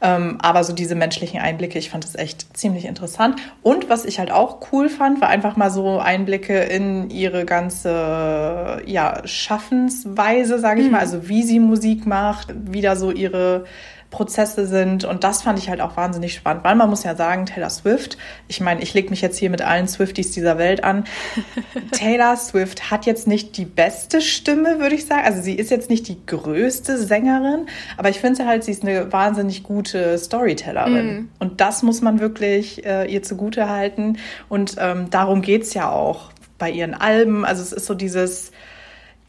Ähm, 0.00 0.38
aber 0.40 0.64
so 0.64 0.72
diese 0.72 0.94
menschlichen 0.94 1.40
Einblicke, 1.40 1.78
ich 1.78 1.90
fand 1.90 2.04
das 2.04 2.14
echt 2.14 2.56
ziemlich 2.56 2.86
interessant. 2.86 3.36
Und 3.62 3.90
was 3.90 4.06
ich 4.06 4.18
halt 4.18 4.30
auch 4.30 4.72
cool 4.72 4.88
fand, 4.88 5.20
war 5.20 5.28
einfach 5.28 5.56
mal 5.56 5.70
so 5.70 5.98
Einblicke 5.98 6.58
in 6.58 7.10
ihre 7.10 7.44
ganze 7.44 8.80
ja, 8.86 9.20
Schaffensweise, 9.26 10.58
sage 10.58 10.80
ich 10.80 10.86
mhm. 10.86 10.92
mal. 10.92 11.00
Also 11.00 11.28
wie 11.28 11.42
sie 11.42 11.60
Musik 11.60 12.06
macht, 12.06 12.54
wie 12.54 12.80
da 12.80 12.96
so 12.96 13.10
ihre 13.10 13.64
Prozesse 14.12 14.66
sind. 14.66 15.04
Und 15.04 15.24
das 15.24 15.42
fand 15.42 15.58
ich 15.58 15.68
halt 15.68 15.80
auch 15.80 15.96
wahnsinnig 15.96 16.34
spannend, 16.34 16.62
weil 16.62 16.76
man 16.76 16.88
muss 16.88 17.02
ja 17.02 17.16
sagen, 17.16 17.46
Taylor 17.46 17.70
Swift, 17.70 18.16
ich 18.46 18.60
meine, 18.60 18.80
ich 18.80 18.94
lege 18.94 19.10
mich 19.10 19.20
jetzt 19.22 19.38
hier 19.38 19.50
mit 19.50 19.62
allen 19.62 19.88
Swifties 19.88 20.30
dieser 20.30 20.58
Welt 20.58 20.84
an. 20.84 21.04
Taylor 21.90 22.36
Swift 22.36 22.92
hat 22.92 23.06
jetzt 23.06 23.26
nicht 23.26 23.56
die 23.56 23.64
beste 23.64 24.20
Stimme, 24.20 24.78
würde 24.78 24.94
ich 24.94 25.06
sagen. 25.06 25.22
Also 25.24 25.42
sie 25.42 25.54
ist 25.54 25.70
jetzt 25.70 25.90
nicht 25.90 26.06
die 26.06 26.24
größte 26.24 26.98
Sängerin, 26.98 27.66
aber 27.96 28.10
ich 28.10 28.20
finde 28.20 28.46
halt, 28.46 28.62
sie 28.62 28.70
ist 28.70 28.84
eine 28.84 29.12
wahnsinnig 29.12 29.64
gute 29.64 30.16
Storytellerin. 30.18 31.22
Mm. 31.22 31.28
Und 31.40 31.60
das 31.60 31.82
muss 31.82 32.02
man 32.02 32.20
wirklich 32.20 32.84
äh, 32.84 33.12
ihr 33.12 33.22
zugute 33.22 33.68
halten. 33.68 34.18
Und 34.48 34.76
ähm, 34.78 35.10
darum 35.10 35.42
geht's 35.42 35.74
ja 35.74 35.90
auch 35.90 36.30
bei 36.58 36.70
ihren 36.70 36.94
Alben. 36.94 37.44
Also 37.44 37.62
es 37.62 37.72
ist 37.72 37.86
so 37.86 37.94
dieses 37.94 38.52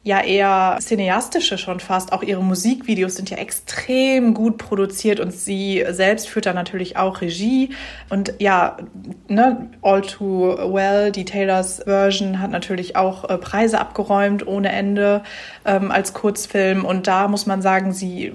ja 0.03 0.21
eher 0.21 0.77
cineastische 0.81 1.57
schon 1.57 1.79
fast. 1.79 2.11
Auch 2.11 2.23
ihre 2.23 2.43
Musikvideos 2.43 3.15
sind 3.15 3.29
ja 3.29 3.37
extrem 3.37 4.33
gut 4.33 4.57
produziert 4.57 5.21
und 5.21 5.31
sie 5.31 5.83
selbst 5.89 6.27
führt 6.27 6.45
da 6.45 6.53
natürlich 6.53 6.97
auch 6.97 7.21
Regie. 7.21 7.69
Und 8.09 8.33
ja, 8.39 8.77
ne, 9.29 9.69
All 9.81 10.01
Too 10.01 10.57
Well, 10.73 11.11
die 11.11 11.23
Taylors 11.23 11.83
Version, 11.85 12.41
hat 12.41 12.51
natürlich 12.51 12.97
auch 12.97 13.29
äh, 13.29 13.37
Preise 13.37 13.79
abgeräumt 13.79 14.45
ohne 14.45 14.73
Ende 14.73 15.23
ähm, 15.65 15.89
als 15.89 16.13
Kurzfilm. 16.13 16.83
Und 16.83 17.07
da 17.07 17.29
muss 17.29 17.45
man 17.45 17.61
sagen, 17.61 17.93
sie 17.93 18.33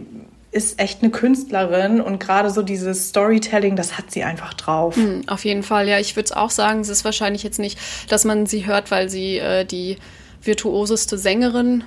ist 0.50 0.80
echt 0.80 1.02
eine 1.02 1.10
Künstlerin 1.10 2.00
und 2.00 2.18
gerade 2.18 2.48
so 2.48 2.62
dieses 2.62 3.10
Storytelling, 3.10 3.76
das 3.76 3.98
hat 3.98 4.10
sie 4.10 4.25
einfach 4.25 4.54
drauf. 4.54 4.96
Mhm, 4.96 5.25
auf 5.26 5.44
jeden 5.44 5.62
Fall, 5.62 5.87
ja. 5.87 5.98
Ich 5.98 6.16
würde 6.16 6.25
es 6.25 6.32
auch 6.32 6.48
sagen, 6.48 6.80
es 6.80 6.88
ist 6.88 7.04
wahrscheinlich 7.04 7.42
jetzt 7.42 7.58
nicht, 7.58 7.78
dass 8.08 8.25
man 8.25 8.46
sie 8.46 8.64
hört, 8.64 8.90
weil 8.90 9.10
sie 9.10 9.37
äh, 9.37 9.66
die 9.66 9.98
virtuoseste 10.42 11.18
Sängerin 11.18 11.85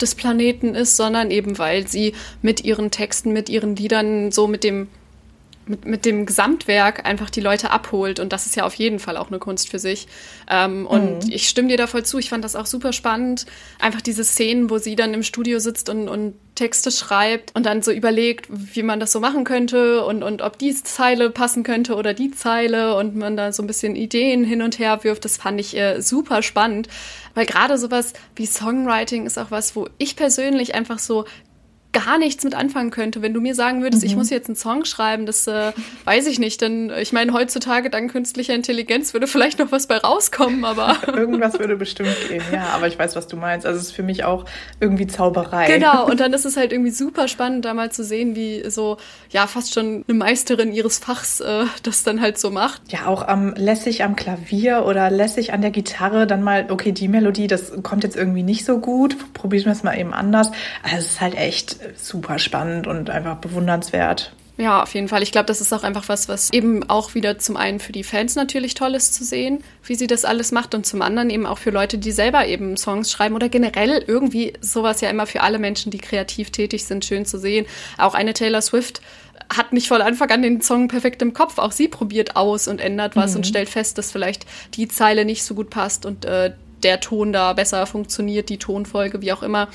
des 0.00 0.14
Planeten 0.14 0.74
ist, 0.74 0.96
sondern 0.96 1.30
eben 1.30 1.58
weil 1.58 1.86
sie 1.86 2.14
mit 2.42 2.64
ihren 2.64 2.90
Texten, 2.90 3.32
mit 3.32 3.48
ihren 3.48 3.76
Liedern, 3.76 4.32
so 4.32 4.46
mit 4.46 4.64
dem 4.64 4.88
mit, 5.70 5.86
mit 5.86 6.04
dem 6.04 6.26
Gesamtwerk 6.26 7.06
einfach 7.06 7.30
die 7.30 7.40
Leute 7.40 7.70
abholt. 7.70 8.20
Und 8.20 8.32
das 8.32 8.46
ist 8.46 8.56
ja 8.56 8.64
auf 8.64 8.74
jeden 8.74 8.98
Fall 8.98 9.16
auch 9.16 9.28
eine 9.28 9.38
Kunst 9.38 9.70
für 9.70 9.78
sich. 9.78 10.08
Ähm, 10.50 10.86
und 10.86 11.24
mhm. 11.24 11.32
ich 11.32 11.48
stimme 11.48 11.68
dir 11.68 11.76
da 11.76 11.86
voll 11.86 12.04
zu. 12.04 12.18
Ich 12.18 12.28
fand 12.28 12.44
das 12.44 12.56
auch 12.56 12.66
super 12.66 12.92
spannend. 12.92 13.46
Einfach 13.78 14.00
diese 14.00 14.24
Szenen, 14.24 14.68
wo 14.68 14.78
sie 14.78 14.96
dann 14.96 15.14
im 15.14 15.22
Studio 15.22 15.60
sitzt 15.60 15.88
und, 15.88 16.08
und 16.08 16.34
Texte 16.56 16.90
schreibt 16.90 17.54
und 17.54 17.64
dann 17.64 17.80
so 17.80 17.90
überlegt, 17.90 18.46
wie 18.50 18.82
man 18.82 19.00
das 19.00 19.12
so 19.12 19.20
machen 19.20 19.44
könnte 19.44 20.04
und, 20.04 20.22
und 20.22 20.42
ob 20.42 20.58
die 20.58 20.74
Zeile 20.74 21.30
passen 21.30 21.62
könnte 21.62 21.94
oder 21.94 22.12
die 22.12 22.32
Zeile 22.32 22.96
und 22.96 23.16
man 23.16 23.36
da 23.36 23.52
so 23.52 23.62
ein 23.62 23.66
bisschen 23.66 23.96
Ideen 23.96 24.44
hin 24.44 24.60
und 24.60 24.78
her 24.78 25.02
wirft. 25.02 25.24
Das 25.24 25.38
fand 25.38 25.58
ich 25.58 25.76
äh, 25.76 26.02
super 26.02 26.42
spannend. 26.42 26.88
Weil 27.34 27.46
gerade 27.46 27.78
sowas 27.78 28.12
wie 28.34 28.44
Songwriting 28.44 29.24
ist 29.24 29.38
auch 29.38 29.50
was, 29.50 29.76
wo 29.76 29.88
ich 29.98 30.16
persönlich 30.16 30.74
einfach 30.74 30.98
so 30.98 31.24
gar 31.92 32.18
nichts 32.18 32.44
mit 32.44 32.54
anfangen 32.54 32.90
könnte. 32.90 33.22
Wenn 33.22 33.34
du 33.34 33.40
mir 33.40 33.54
sagen 33.54 33.82
würdest, 33.82 34.02
mhm. 34.02 34.10
ich 34.10 34.16
muss 34.16 34.30
jetzt 34.30 34.48
einen 34.48 34.56
Song 34.56 34.84
schreiben, 34.84 35.26
das 35.26 35.46
äh, 35.46 35.72
weiß 36.04 36.26
ich 36.26 36.38
nicht. 36.38 36.60
Denn 36.60 36.90
ich 37.00 37.12
meine, 37.12 37.32
heutzutage 37.32 37.90
dank 37.90 38.12
künstlicher 38.12 38.54
Intelligenz 38.54 39.12
würde 39.12 39.26
vielleicht 39.26 39.58
noch 39.58 39.72
was 39.72 39.86
bei 39.86 39.96
rauskommen, 39.96 40.64
aber. 40.64 40.96
Irgendwas 41.06 41.58
würde 41.58 41.76
bestimmt 41.76 42.16
gehen, 42.28 42.42
ja, 42.52 42.68
aber 42.74 42.86
ich 42.86 42.98
weiß, 42.98 43.16
was 43.16 43.26
du 43.26 43.36
meinst. 43.36 43.66
Also 43.66 43.78
es 43.78 43.86
ist 43.86 43.92
für 43.92 44.02
mich 44.02 44.24
auch 44.24 44.44
irgendwie 44.78 45.06
Zauberei. 45.06 45.66
Genau, 45.66 46.06
und 46.10 46.20
dann 46.20 46.32
ist 46.32 46.44
es 46.44 46.56
halt 46.56 46.72
irgendwie 46.72 46.90
super 46.90 47.28
spannend, 47.28 47.64
da 47.64 47.74
mal 47.74 47.90
zu 47.90 48.04
sehen, 48.04 48.36
wie 48.36 48.68
so, 48.70 48.96
ja, 49.30 49.46
fast 49.46 49.74
schon 49.74 50.04
eine 50.06 50.16
Meisterin 50.16 50.72
ihres 50.72 50.98
Fachs 50.98 51.40
äh, 51.40 51.64
das 51.82 52.02
dann 52.04 52.20
halt 52.20 52.38
so 52.38 52.50
macht. 52.50 52.82
Ja, 52.88 53.06
auch 53.06 53.26
am 53.26 53.54
lässig 53.54 54.04
am 54.04 54.16
Klavier 54.16 54.84
oder 54.86 55.10
lässig 55.10 55.52
an 55.52 55.60
der 55.60 55.70
Gitarre 55.70 56.26
dann 56.26 56.42
mal, 56.42 56.66
okay, 56.70 56.92
die 56.92 57.08
Melodie, 57.08 57.46
das 57.46 57.72
kommt 57.82 58.04
jetzt 58.04 58.16
irgendwie 58.16 58.42
nicht 58.42 58.64
so 58.64 58.78
gut, 58.78 59.16
probieren 59.34 59.66
wir 59.66 59.72
es 59.72 59.82
mal 59.82 59.98
eben 59.98 60.12
anders. 60.12 60.50
Also 60.82 60.96
es 60.98 61.06
ist 61.12 61.20
halt 61.20 61.36
echt 61.36 61.79
super 61.96 62.38
spannend 62.38 62.86
und 62.86 63.10
einfach 63.10 63.36
bewundernswert. 63.36 64.32
Ja, 64.60 64.82
auf 64.82 64.92
jeden 64.92 65.08
Fall. 65.08 65.22
Ich 65.22 65.32
glaube, 65.32 65.46
das 65.46 65.62
ist 65.62 65.72
auch 65.72 65.84
einfach 65.84 66.10
was, 66.10 66.28
was 66.28 66.52
eben 66.52 66.88
auch 66.90 67.14
wieder 67.14 67.38
zum 67.38 67.56
einen 67.56 67.80
für 67.80 67.92
die 67.92 68.04
Fans 68.04 68.34
natürlich 68.34 68.74
toll 68.74 68.94
ist 68.94 69.14
zu 69.14 69.24
sehen, 69.24 69.64
wie 69.84 69.94
sie 69.94 70.06
das 70.06 70.26
alles 70.26 70.52
macht 70.52 70.74
und 70.74 70.84
zum 70.84 71.00
anderen 71.00 71.30
eben 71.30 71.46
auch 71.46 71.56
für 71.56 71.70
Leute, 71.70 71.96
die 71.96 72.12
selber 72.12 72.46
eben 72.46 72.76
Songs 72.76 73.10
schreiben 73.10 73.34
oder 73.34 73.48
generell 73.48 74.04
irgendwie 74.06 74.52
sowas 74.60 75.00
ja 75.00 75.08
immer 75.08 75.24
für 75.26 75.40
alle 75.40 75.58
Menschen, 75.58 75.90
die 75.90 75.98
kreativ 75.98 76.50
tätig 76.50 76.84
sind, 76.84 77.06
schön 77.06 77.24
zu 77.24 77.38
sehen. 77.38 77.64
Auch 77.96 78.12
eine 78.12 78.34
Taylor 78.34 78.60
Swift 78.60 79.00
hat 79.48 79.72
nicht 79.72 79.88
von 79.88 80.02
Anfang 80.02 80.30
an 80.30 80.42
den 80.42 80.60
Song 80.60 80.88
perfekt 80.88 81.22
im 81.22 81.32
Kopf. 81.32 81.56
Auch 81.56 81.72
sie 81.72 81.88
probiert 81.88 82.36
aus 82.36 82.68
und 82.68 82.82
ändert 82.82 83.16
was 83.16 83.30
mhm. 83.30 83.38
und 83.38 83.46
stellt 83.46 83.70
fest, 83.70 83.96
dass 83.96 84.12
vielleicht 84.12 84.44
die 84.74 84.88
Zeile 84.88 85.24
nicht 85.24 85.42
so 85.42 85.54
gut 85.54 85.70
passt 85.70 86.04
und 86.04 86.26
äh, 86.26 86.52
der 86.82 87.00
Ton 87.00 87.32
da 87.32 87.54
besser 87.54 87.86
funktioniert, 87.86 88.50
die 88.50 88.58
Tonfolge, 88.58 89.22
wie 89.22 89.32
auch 89.32 89.42
immer 89.42 89.68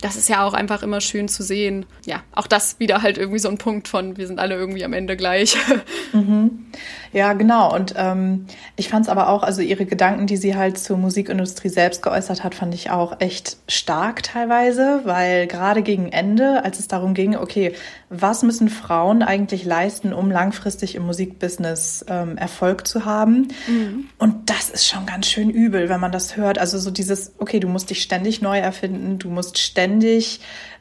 das 0.00 0.16
ist 0.16 0.28
ja 0.28 0.44
auch 0.44 0.54
einfach 0.54 0.82
immer 0.82 1.00
schön 1.00 1.28
zu 1.28 1.42
sehen. 1.42 1.84
Ja, 2.06 2.22
auch 2.32 2.46
das 2.46 2.78
wieder 2.78 3.02
halt 3.02 3.18
irgendwie 3.18 3.40
so 3.40 3.48
ein 3.48 3.58
Punkt 3.58 3.88
von, 3.88 4.16
wir 4.16 4.26
sind 4.26 4.38
alle 4.38 4.54
irgendwie 4.54 4.84
am 4.84 4.92
Ende 4.92 5.16
gleich. 5.16 5.56
Mhm. 6.12 6.66
Ja, 7.12 7.34
genau. 7.34 7.74
Und 7.74 7.94
ähm, 7.96 8.46
ich 8.76 8.88
fand 8.88 9.04
es 9.04 9.10
aber 9.10 9.28
auch, 9.28 9.42
also 9.42 9.60
ihre 9.60 9.84
Gedanken, 9.84 10.26
die 10.26 10.38
sie 10.38 10.56
halt 10.56 10.78
zur 10.78 10.96
Musikindustrie 10.96 11.68
selbst 11.68 12.02
geäußert 12.02 12.44
hat, 12.44 12.54
fand 12.54 12.74
ich 12.74 12.90
auch 12.90 13.20
echt 13.20 13.58
stark 13.68 14.22
teilweise, 14.22 15.02
weil 15.04 15.46
gerade 15.46 15.82
gegen 15.82 16.10
Ende, 16.10 16.64
als 16.64 16.78
es 16.78 16.88
darum 16.88 17.12
ging, 17.12 17.36
okay, 17.36 17.74
was 18.08 18.42
müssen 18.42 18.70
Frauen 18.70 19.22
eigentlich 19.22 19.66
leisten, 19.66 20.14
um 20.14 20.30
langfristig 20.30 20.94
im 20.94 21.04
Musikbusiness 21.04 22.06
ähm, 22.08 22.38
Erfolg 22.38 22.86
zu 22.86 23.04
haben? 23.04 23.48
Mhm. 23.66 24.08
Und 24.18 24.48
das 24.48 24.70
ist 24.70 24.86
schon 24.86 25.04
ganz 25.04 25.26
schön 25.26 25.50
übel, 25.50 25.90
wenn 25.90 26.00
man 26.00 26.12
das 26.12 26.38
hört. 26.38 26.58
Also 26.58 26.78
so 26.78 26.90
dieses, 26.90 27.32
okay, 27.38 27.60
du 27.60 27.68
musst 27.68 27.90
dich 27.90 28.02
ständig 28.02 28.40
neu 28.40 28.58
erfinden, 28.58 29.18
du 29.18 29.28
musst 29.28 29.58
ständig 29.58 29.87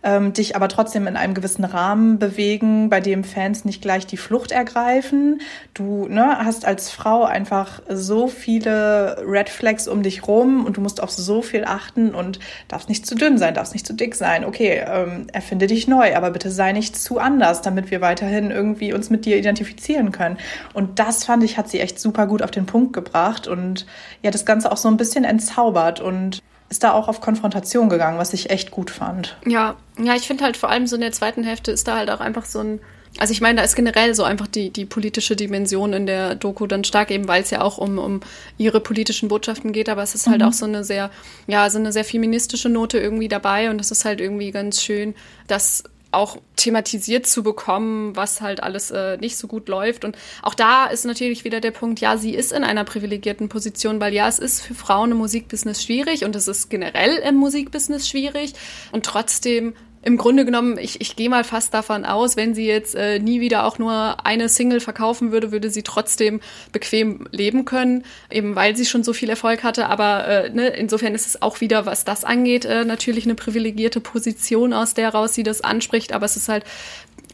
ähm, 0.03 0.33
dich 0.33 0.55
aber 0.55 0.69
trotzdem 0.69 1.07
in 1.07 1.17
einem 1.17 1.33
gewissen 1.33 1.65
Rahmen 1.65 2.19
bewegen, 2.19 2.89
bei 2.89 3.01
dem 3.01 3.23
Fans 3.23 3.65
nicht 3.65 3.81
gleich 3.81 4.05
die 4.05 4.17
Flucht 4.17 4.51
ergreifen. 4.51 5.41
Du 5.73 6.07
ne, 6.07 6.37
hast 6.39 6.65
als 6.65 6.89
Frau 6.89 7.23
einfach 7.23 7.81
so 7.89 8.27
viele 8.27 9.23
Red 9.27 9.49
Flags 9.49 9.87
um 9.87 10.03
dich 10.03 10.27
rum 10.27 10.65
und 10.65 10.77
du 10.77 10.81
musst 10.81 11.01
auf 11.01 11.11
so 11.11 11.41
viel 11.41 11.65
achten 11.65 12.13
und 12.13 12.39
darfst 12.67 12.89
nicht 12.89 13.05
zu 13.05 13.15
dünn 13.15 13.37
sein, 13.37 13.53
darfst 13.53 13.73
nicht 13.73 13.87
zu 13.87 13.93
dick 13.93 14.15
sein. 14.15 14.45
Okay, 14.45 14.83
ähm, 14.85 15.27
erfinde 15.33 15.67
dich 15.67 15.87
neu, 15.87 16.15
aber 16.15 16.31
bitte 16.31 16.51
sei 16.51 16.71
nicht 16.71 16.95
zu 16.95 17.19
anders, 17.19 17.61
damit 17.61 17.91
wir 17.91 18.01
weiterhin 18.01 18.51
irgendwie 18.51 18.93
uns 18.93 19.09
mit 19.09 19.25
dir 19.25 19.37
identifizieren 19.37 20.11
können. 20.11 20.37
Und 20.73 20.99
das 20.99 21.25
fand 21.25 21.43
ich, 21.43 21.57
hat 21.57 21.69
sie 21.69 21.79
echt 21.79 21.99
super 21.99 22.27
gut 22.27 22.41
auf 22.43 22.51
den 22.51 22.65
Punkt 22.65 22.93
gebracht 22.93 23.47
und 23.47 23.85
ja, 24.21 24.31
das 24.31 24.45
Ganze 24.45 24.71
auch 24.71 24.77
so 24.77 24.87
ein 24.87 24.97
bisschen 24.97 25.23
entzaubert 25.23 25.99
und 25.99 26.41
ist 26.69 26.83
da 26.83 26.93
auch 26.93 27.07
auf 27.07 27.21
Konfrontation 27.21 27.89
gegangen, 27.89 28.17
was 28.17 28.33
ich 28.33 28.49
echt 28.49 28.71
gut 28.71 28.91
fand. 28.91 29.37
Ja, 29.45 29.75
ja, 29.97 30.15
ich 30.15 30.27
finde 30.27 30.43
halt 30.43 30.57
vor 30.57 30.69
allem 30.69 30.87
so 30.87 30.95
in 30.95 31.01
der 31.01 31.11
zweiten 31.11 31.43
Hälfte 31.43 31.71
ist 31.71 31.87
da 31.87 31.97
halt 31.97 32.09
auch 32.09 32.19
einfach 32.19 32.45
so 32.45 32.59
ein 32.59 32.79
also 33.19 33.31
ich 33.31 33.41
meine, 33.41 33.57
da 33.57 33.63
ist 33.63 33.75
generell 33.75 34.13
so 34.13 34.23
einfach 34.23 34.47
die, 34.47 34.69
die 34.69 34.85
politische 34.85 35.35
Dimension 35.35 35.93
in 35.93 36.05
der 36.05 36.35
Doku 36.35 36.67
dann 36.67 36.83
stark, 36.83 37.09
eben 37.11 37.27
weil 37.27 37.41
es 37.41 37.49
ja 37.49 37.61
auch 37.61 37.77
um, 37.77 37.97
um 37.97 38.19
ihre 38.57 38.79
politischen 38.79 39.27
Botschaften 39.27 39.71
geht, 39.71 39.89
aber 39.89 40.03
es 40.03 40.13
ist 40.13 40.27
halt 40.27 40.41
mhm. 40.41 40.47
auch 40.47 40.53
so 40.53 40.65
eine 40.65 40.83
sehr, 40.83 41.09
ja, 41.47 41.69
so 41.69 41.79
eine 41.79 41.91
sehr 41.91 42.03
feministische 42.03 42.69
Note 42.69 42.99
irgendwie 42.99 43.27
dabei 43.27 43.69
und 43.69 43.81
es 43.81 43.91
ist 43.91 44.05
halt 44.05 44.21
irgendwie 44.21 44.51
ganz 44.51 44.81
schön, 44.81 45.15
dass 45.47 45.83
auch 46.11 46.37
thematisiert 46.55 47.27
zu 47.27 47.43
bekommen, 47.43 48.15
was 48.15 48.41
halt 48.41 48.63
alles 48.63 48.91
äh, 48.91 49.17
nicht 49.17 49.37
so 49.37 49.47
gut 49.47 49.67
läuft. 49.69 50.05
Und 50.05 50.17
auch 50.41 50.53
da 50.53 50.85
ist 50.85 51.05
natürlich 51.05 51.43
wieder 51.43 51.59
der 51.59 51.71
Punkt, 51.71 51.99
ja, 51.99 52.17
sie 52.17 52.33
ist 52.33 52.51
in 52.51 52.63
einer 52.63 52.83
privilegierten 52.83 53.49
Position, 53.49 53.99
weil 53.99 54.13
ja, 54.13 54.27
es 54.27 54.39
ist 54.39 54.61
für 54.61 54.73
Frauen 54.73 55.11
im 55.11 55.17
Musikbusiness 55.17 55.83
schwierig 55.83 56.23
und 56.23 56.35
es 56.35 56.47
ist 56.47 56.69
generell 56.69 57.17
im 57.17 57.35
Musikbusiness 57.35 58.07
schwierig. 58.07 58.53
Und 58.91 59.05
trotzdem 59.05 59.73
im 60.07 60.15
Grunde 60.15 60.45
genommen, 60.45 60.77
ich, 60.77 61.01
ich 61.01 61.17
gehe 61.17 61.29
mal 61.29 61.43
fast 61.43 61.73
davon 61.73 62.05
aus, 62.05 62.37
wenn 62.37 62.55
sie 62.55 62.65
jetzt 62.65 62.95
äh, 62.95 63.19
nie 63.19 63.41
wieder 63.41 63.65
auch 63.65 63.77
nur 63.77 64.25
eine 64.25 64.47
Single 64.47 64.79
verkaufen 64.79 65.33
würde, 65.33 65.51
würde 65.51 65.69
sie 65.69 65.83
trotzdem 65.83 66.39
bequem 66.71 67.27
leben 67.33 67.65
können, 67.65 68.05
eben 68.31 68.55
weil 68.55 68.77
sie 68.77 68.85
schon 68.85 69.03
so 69.03 69.11
viel 69.11 69.29
Erfolg 69.29 69.65
hatte. 69.65 69.87
Aber 69.87 70.25
äh, 70.25 70.49
ne, 70.49 70.69
insofern 70.69 71.13
ist 71.13 71.27
es 71.27 71.41
auch 71.41 71.59
wieder, 71.59 71.85
was 71.85 72.05
das 72.05 72.23
angeht, 72.23 72.63
äh, 72.63 72.85
natürlich 72.85 73.25
eine 73.25 73.35
privilegierte 73.35 73.99
Position, 73.99 74.71
aus 74.71 74.93
der 74.93 75.09
raus 75.09 75.33
sie 75.33 75.43
das 75.43 75.59
anspricht. 75.59 76.13
Aber 76.13 76.25
es 76.25 76.37
ist 76.37 76.47
halt 76.47 76.63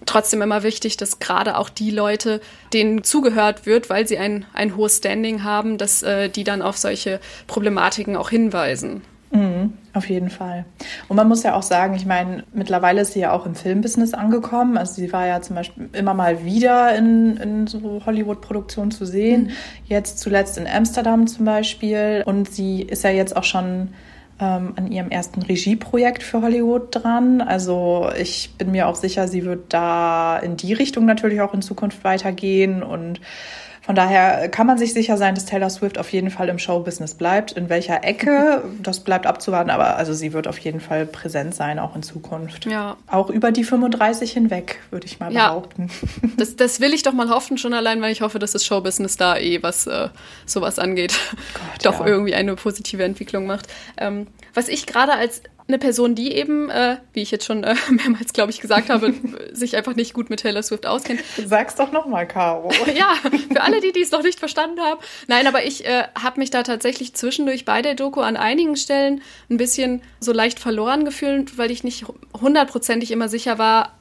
trotzdem 0.08 0.42
immer 0.42 0.63
wichtig, 0.63 0.98
dass 0.98 1.20
gerade 1.20 1.60
auch 1.60 1.70
die 1.70 1.92
Leute, 1.92 2.42
denen 2.74 3.03
zugehört 3.03 3.68
wird, 3.68 3.92
weil 3.92 4.08
sie 4.08 4.18
ein, 4.18 4.48
ein 4.51 4.75
hohes 4.75 4.98
Standing 4.98 5.44
haben, 5.44 5.77
dass 5.77 6.01
äh, 6.01 6.27
die 6.27 6.44
dann 6.44 6.63
auf 6.63 6.77
solche 6.77 7.20
Problematiken 7.46 8.15
auch 8.15 8.32
hinweisen. 8.32 9.03
Mhm, 9.34 9.74
auf 9.94 10.08
jeden 10.10 10.30
Fall. 10.30 10.63
Und 11.08 11.18
man 11.18 11.28
muss 11.28 11.42
ja 11.42 11.56
auch 11.56 11.63
sagen, 11.63 11.96
ich 11.96 12.06
meine, 12.06 12.44
mittlerweile 12.54 13.02
ist 13.02 13.13
sie 13.13 13.22
ja 13.22 13.32
auch 13.32 13.48
im 13.48 13.56
Filmbusiness 13.56 14.13
angekommen. 14.13 14.78
Also 14.78 14.94
sie 14.94 15.12
war 15.12 15.25
ja 15.25 15.42
zum 15.42 15.56
Beispiel 15.56 15.90
immer 15.94 16.13
mal 16.13 16.46
wieder 16.46 16.96
in, 16.96 17.38
in 17.38 17.68
so 17.68 18.04
Hollywood-Produktionen 18.06 18.92
zu 18.92 19.06
sehen. 19.06 19.46
Mhm. 19.46 19.52
Jetzt 19.86 20.20
zuletzt 20.20 20.60
in 20.60 20.68
Amsterdam 20.68 21.25
zum 21.25 21.46
Beispiel. 21.46 22.22
Und 22.28 22.52
sie 22.52 22.84
ist 22.84 23.04
ja 23.04 23.10
jetzt 23.10 23.36
auch 23.36 23.44
schon 23.44 23.90
ähm, 24.40 24.74
an 24.75 24.92
ihrem 24.92 25.10
ersten 25.10 25.42
Regieprojekt 25.42 26.22
für 26.22 26.44
Hollywood 26.44 26.90
dran. 26.92 27.42
Also 27.42 28.10
ich 28.16 28.52
bin 28.60 28.70
mir 28.70 28.88
auch 28.88 28.96
sicher, 28.96 29.28
sie 29.28 29.46
wird 29.46 29.74
da 29.74 30.38
in 30.38 30.58
die 30.58 30.74
Richtung 30.74 31.06
natürlich 31.06 31.42
auch 31.42 31.56
in 31.56 31.63
Zukunft 31.63 32.04
weitergehen 32.04 32.84
und 32.84 33.20
von 33.86 33.96
daher 33.96 34.48
kann 34.48 34.66
man 34.66 34.78
sich 34.78 34.94
sicher 34.94 35.18
sein, 35.18 35.36
dass 35.36 35.46
Taylor 35.46 35.70
Swift 35.70 35.98
auf 35.98 36.12
jeden 36.13 36.32
Fall 36.32 36.48
im 36.48 36.58
Showbusiness 36.58 37.16
bleibt. 37.16 37.52
In 37.52 37.68
welcher 37.68 38.06
Ecke, 38.06 38.63
das 38.82 39.02
bleibt 39.02 39.25
abzuwarten, 39.28 39.70
aber 39.70 39.98
also 39.98 40.13
sie 40.13 40.32
wird 40.32 40.48
auf 40.48 40.58
jeden 40.60 40.80
Fall 40.80 41.06
präsent 41.06 41.54
sein, 41.54 41.80
auch 41.80 41.94
in 41.96 42.02
Zukunft. 42.02 42.66
Ja. 42.66 42.96
Auch 43.08 43.30
über 43.30 43.52
die 43.52 43.66
35 43.66 44.32
hinweg, 44.32 44.80
würde 44.90 45.06
ich 45.06 45.20
mal 45.20 45.34
ja. 45.34 45.50
behaupten. 45.50 45.90
Das, 46.38 46.56
das 46.56 46.80
will 46.80 46.94
ich 46.94 47.04
doch 47.04 47.13
mal 47.13 47.30
hoffen, 47.30 47.58
schon 47.58 47.74
allein, 47.74 48.02
weil 48.02 48.12
ich 48.12 48.22
hoffe, 48.22 48.40
dass 48.40 48.52
das 48.52 48.66
Showbusiness 48.66 49.18
da 49.18 49.38
eh, 49.38 49.62
was 49.62 49.88
äh, 49.88 50.10
sowas 50.46 50.80
angeht, 50.80 51.13
Gott, 51.54 51.63
doch 51.86 52.00
ja. 52.00 52.08
irgendwie 52.08 52.34
eine 52.34 52.56
positive 52.56 53.04
Entwicklung 53.04 53.46
macht. 53.46 53.68
Ähm, 53.98 54.28
was 54.54 54.68
ich 54.68 54.86
gerade 54.86 55.13
als 55.13 55.44
eine 55.67 55.77
Person, 55.77 56.15
die 56.15 56.34
eben, 56.34 56.70
äh, 56.70 56.98
wie 57.13 57.22
ich 57.22 57.32
jetzt 57.32 57.46
schon 57.46 57.63
äh, 57.63 57.75
mehrmals, 57.89 58.34
glaube 58.34 58.51
ich, 58.51 58.60
gesagt 58.60 58.89
habe, 58.89 59.13
sich 59.53 59.75
einfach 59.77 59.96
nicht 59.96 60.13
gut 60.13 60.29
mit 60.29 60.41
Taylor 60.41 60.63
Swift 60.63 60.86
auskennt. 60.86 61.22
Sag's 61.46 61.75
doch 61.75 61.91
nochmal, 61.91 62.27
Caro. 62.27 62.70
ja, 62.96 63.13
für 63.51 63.62
alle, 63.62 63.79
die 63.79 64.01
es 64.01 64.12
noch 64.12 64.24
nicht 64.24 64.39
verstanden 64.39 64.82
haben. 64.82 65.00
Nein, 65.27 65.48
aber 65.48 65.65
ich 65.65 65.86
äh, 65.86 66.03
habe 66.22 66.39
mich 66.39 66.50
da 66.50 66.63
tatsächlich 66.63 67.13
zwischendurch 67.13 67.65
bei 67.65 67.82
der 67.82 67.96
Doku 67.96 68.22
an 68.22 68.38
einigen 68.38 68.75
Stellen 68.75 69.22
ein 69.50 69.58
bisschen 69.58 70.01
so 70.20 70.34
leicht 70.34 70.60
verloren 70.60 71.05
gefühlt, 71.05 71.58
weil 71.58 71.72
ich 71.72 71.84
nicht 71.84 72.05
hundertprozentig 72.39 73.12
immer 73.12 73.29
sicher 73.29 73.58
war, 73.58 73.93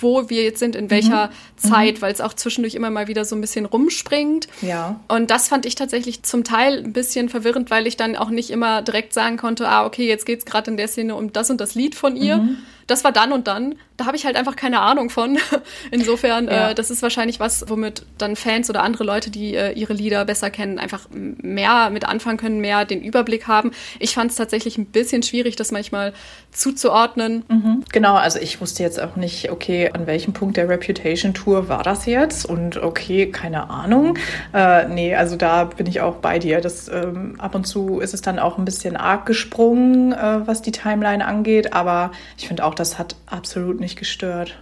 wo 0.00 0.30
wir 0.30 0.42
jetzt 0.42 0.58
sind, 0.58 0.76
in 0.76 0.90
welcher 0.90 1.26
mhm. 1.26 1.68
Zeit, 1.68 1.96
mhm. 1.96 2.02
weil 2.02 2.12
es 2.12 2.20
auch 2.20 2.34
zwischendurch 2.34 2.74
immer 2.74 2.90
mal 2.90 3.08
wieder 3.08 3.24
so 3.24 3.36
ein 3.36 3.40
bisschen 3.40 3.66
rumspringt. 3.66 4.48
Ja. 4.62 5.00
Und 5.08 5.30
das 5.30 5.48
fand 5.48 5.66
ich 5.66 5.74
tatsächlich 5.74 6.22
zum 6.22 6.44
Teil 6.44 6.78
ein 6.78 6.92
bisschen 6.92 7.28
verwirrend, 7.28 7.70
weil 7.70 7.86
ich 7.86 7.96
dann 7.96 8.16
auch 8.16 8.30
nicht 8.30 8.50
immer 8.50 8.82
direkt 8.82 9.12
sagen 9.12 9.36
konnte, 9.36 9.68
ah, 9.68 9.84
okay, 9.84 10.06
jetzt 10.06 10.26
geht 10.26 10.40
es 10.40 10.44
gerade 10.44 10.70
in 10.70 10.76
der 10.76 10.88
Szene 10.88 11.14
um 11.14 11.32
das 11.32 11.50
und 11.50 11.60
das 11.60 11.74
Lied 11.74 11.94
von 11.94 12.16
ihr. 12.16 12.38
Mhm 12.38 12.58
das 12.86 13.04
war 13.04 13.12
dann 13.12 13.32
und 13.32 13.46
dann. 13.46 13.76
Da 13.96 14.06
habe 14.06 14.16
ich 14.16 14.24
halt 14.24 14.36
einfach 14.36 14.56
keine 14.56 14.80
Ahnung 14.80 15.10
von. 15.10 15.38
Insofern, 15.90 16.46
ja. 16.46 16.70
äh, 16.70 16.74
das 16.74 16.90
ist 16.90 17.02
wahrscheinlich 17.02 17.40
was, 17.40 17.68
womit 17.68 18.04
dann 18.18 18.36
Fans 18.36 18.68
oder 18.70 18.82
andere 18.82 19.04
Leute, 19.04 19.30
die 19.30 19.54
äh, 19.54 19.72
ihre 19.72 19.92
Lieder 19.92 20.24
besser 20.24 20.50
kennen, 20.50 20.78
einfach 20.78 21.08
mehr 21.10 21.90
mit 21.90 22.06
anfangen 22.08 22.38
können, 22.38 22.60
mehr 22.60 22.84
den 22.84 23.02
Überblick 23.02 23.46
haben. 23.46 23.72
Ich 23.98 24.14
fand 24.14 24.30
es 24.30 24.36
tatsächlich 24.36 24.78
ein 24.78 24.86
bisschen 24.86 25.22
schwierig, 25.22 25.56
das 25.56 25.72
manchmal 25.72 26.12
zuzuordnen. 26.52 27.44
Mhm. 27.48 27.84
Genau, 27.92 28.14
also 28.14 28.38
ich 28.38 28.60
wusste 28.60 28.82
jetzt 28.82 29.00
auch 29.00 29.16
nicht, 29.16 29.50
okay, 29.50 29.90
an 29.92 30.06
welchem 30.06 30.32
Punkt 30.32 30.56
der 30.56 30.68
Reputation 30.68 31.34
Tour 31.34 31.68
war 31.68 31.82
das 31.82 32.06
jetzt? 32.06 32.44
Und 32.44 32.76
okay, 32.76 33.30
keine 33.30 33.70
Ahnung. 33.70 34.18
Äh, 34.52 34.88
nee, 34.88 35.14
also 35.14 35.36
da 35.36 35.64
bin 35.64 35.86
ich 35.86 36.00
auch 36.00 36.16
bei 36.16 36.38
dir. 36.38 36.60
Das, 36.60 36.88
ähm, 36.88 37.36
ab 37.38 37.54
und 37.54 37.66
zu 37.66 38.00
ist 38.00 38.14
es 38.14 38.20
dann 38.20 38.38
auch 38.38 38.58
ein 38.58 38.64
bisschen 38.64 38.96
arg 38.96 39.26
gesprungen, 39.26 40.12
äh, 40.12 40.46
was 40.46 40.62
die 40.62 40.72
Timeline 40.72 41.24
angeht. 41.24 41.72
Aber 41.72 42.12
ich 42.36 42.48
finde 42.48 42.64
auch, 42.64 42.71
das 42.74 42.98
hat 42.98 43.16
absolut 43.26 43.80
nicht 43.80 43.98
gestört. 43.98 44.58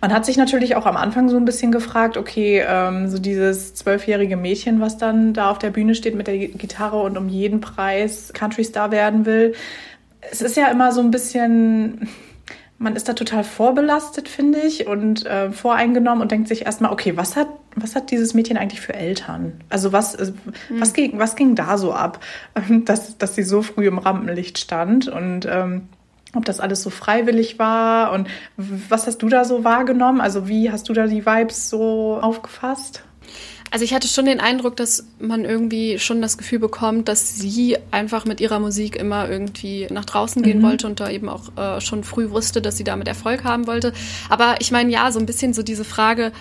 Man 0.00 0.12
hat 0.12 0.26
sich 0.26 0.36
natürlich 0.36 0.76
auch 0.76 0.86
am 0.86 0.96
Anfang 0.96 1.28
so 1.28 1.36
ein 1.36 1.44
bisschen 1.44 1.72
gefragt, 1.72 2.16
okay, 2.16 2.64
ähm, 2.66 3.08
so 3.08 3.18
dieses 3.18 3.74
zwölfjährige 3.74 4.36
Mädchen, 4.36 4.80
was 4.80 4.98
dann 4.98 5.34
da 5.34 5.50
auf 5.50 5.58
der 5.58 5.70
Bühne 5.70 5.94
steht 5.94 6.14
mit 6.14 6.26
der 6.26 6.36
Gitarre 6.36 7.00
und 7.00 7.16
um 7.16 7.28
jeden 7.28 7.60
Preis 7.60 8.32
Country 8.34 8.64
Star 8.64 8.90
werden 8.90 9.24
will. 9.24 9.54
Es 10.30 10.42
ist 10.42 10.56
ja 10.56 10.68
immer 10.68 10.92
so 10.92 11.00
ein 11.00 11.10
bisschen, 11.10 12.08
man 12.78 12.96
ist 12.96 13.08
da 13.08 13.12
total 13.12 13.44
vorbelastet, 13.44 14.28
finde 14.28 14.60
ich, 14.60 14.86
und 14.86 15.26
äh, 15.26 15.50
voreingenommen 15.52 16.22
und 16.22 16.32
denkt 16.32 16.48
sich 16.48 16.66
erstmal, 16.66 16.92
okay, 16.92 17.16
was 17.16 17.36
hat, 17.36 17.48
was 17.76 17.94
hat 17.94 18.10
dieses 18.10 18.34
Mädchen 18.34 18.56
eigentlich 18.56 18.80
für 18.80 18.94
Eltern? 18.94 19.60
Also 19.68 19.92
was, 19.92 20.18
mhm. 20.18 20.34
was, 20.80 20.92
ging, 20.92 21.18
was 21.18 21.36
ging 21.36 21.54
da 21.54 21.78
so 21.78 21.92
ab, 21.92 22.20
dass, 22.84 23.16
dass 23.16 23.34
sie 23.36 23.44
so 23.44 23.62
früh 23.62 23.86
im 23.86 23.98
Rampenlicht 23.98 24.58
stand 24.58 25.08
und 25.08 25.46
ähm, 25.48 25.88
ob 26.34 26.44
das 26.44 26.60
alles 26.60 26.82
so 26.82 26.90
freiwillig 26.90 27.58
war 27.58 28.12
und 28.12 28.28
was 28.56 29.06
hast 29.06 29.18
du 29.22 29.28
da 29.28 29.44
so 29.44 29.64
wahrgenommen? 29.64 30.20
Also 30.20 30.48
wie 30.48 30.70
hast 30.70 30.88
du 30.88 30.92
da 30.92 31.06
die 31.06 31.26
Vibes 31.26 31.68
so 31.68 32.18
aufgefasst? 32.20 33.04
Also 33.72 33.86
ich 33.86 33.94
hatte 33.94 34.06
schon 34.06 34.26
den 34.26 34.38
Eindruck, 34.38 34.76
dass 34.76 35.06
man 35.18 35.46
irgendwie 35.46 35.98
schon 35.98 36.20
das 36.20 36.36
Gefühl 36.36 36.58
bekommt, 36.58 37.08
dass 37.08 37.36
sie 37.36 37.78
einfach 37.90 38.26
mit 38.26 38.38
ihrer 38.38 38.60
Musik 38.60 38.96
immer 38.96 39.30
irgendwie 39.30 39.86
nach 39.90 40.04
draußen 40.04 40.42
gehen 40.42 40.58
mhm. 40.58 40.64
wollte 40.64 40.86
und 40.86 41.00
da 41.00 41.08
eben 41.08 41.30
auch 41.30 41.56
äh, 41.56 41.80
schon 41.80 42.04
früh 42.04 42.28
wusste, 42.28 42.60
dass 42.60 42.76
sie 42.76 42.84
damit 42.84 43.08
Erfolg 43.08 43.44
haben 43.44 43.66
wollte. 43.66 43.94
Aber 44.28 44.56
ich 44.60 44.72
meine, 44.72 44.92
ja, 44.92 45.10
so 45.10 45.18
ein 45.18 45.24
bisschen 45.24 45.54
so 45.54 45.62
diese 45.62 45.84
Frage, 45.84 46.32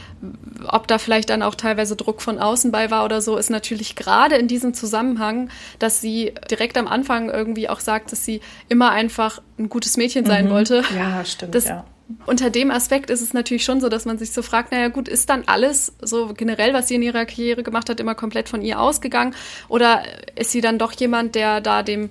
ob 0.67 0.87
da 0.87 0.97
vielleicht 0.97 1.29
dann 1.29 1.41
auch 1.41 1.55
teilweise 1.55 1.95
Druck 1.95 2.21
von 2.21 2.37
außen 2.37 2.69
bei 2.69 2.91
war 2.91 3.05
oder 3.05 3.21
so, 3.21 3.37
ist 3.37 3.49
natürlich 3.49 3.95
gerade 3.95 4.35
in 4.35 4.49
diesem 4.49 4.73
Zusammenhang, 4.73 5.49
dass 5.79 6.01
sie 6.01 6.33
direkt 6.49 6.77
am 6.77 6.89
Anfang 6.89 7.29
irgendwie 7.29 7.69
auch 7.69 7.79
sagt, 7.79 8.11
dass 8.11 8.25
sie 8.25 8.41
immer 8.67 8.91
einfach 8.91 9.41
ein 9.57 9.69
gutes 9.69 9.95
Mädchen 9.95 10.25
sein 10.25 10.47
mhm. 10.47 10.49
wollte. 10.49 10.83
Ja, 10.93 11.23
stimmt. 11.23 11.55
Das, 11.55 11.63
ja 11.63 11.85
unter 12.25 12.49
dem 12.49 12.71
Aspekt 12.71 13.09
ist 13.09 13.21
es 13.21 13.33
natürlich 13.33 13.63
schon 13.63 13.81
so, 13.81 13.89
dass 13.89 14.05
man 14.05 14.17
sich 14.17 14.31
so 14.31 14.41
fragt, 14.41 14.71
naja 14.71 14.87
gut, 14.87 15.07
ist 15.07 15.29
dann 15.29 15.43
alles 15.45 15.93
so 16.01 16.33
generell, 16.33 16.73
was 16.73 16.87
sie 16.87 16.95
in 16.95 17.01
ihrer 17.01 17.25
Karriere 17.25 17.63
gemacht 17.63 17.89
hat, 17.89 17.99
immer 17.99 18.15
komplett 18.15 18.49
von 18.49 18.61
ihr 18.61 18.79
ausgegangen? 18.79 19.35
Oder 19.67 20.03
ist 20.35 20.51
sie 20.51 20.61
dann 20.61 20.77
doch 20.77 20.93
jemand, 20.93 21.35
der 21.35 21.61
da 21.61 21.83
dem 21.83 22.09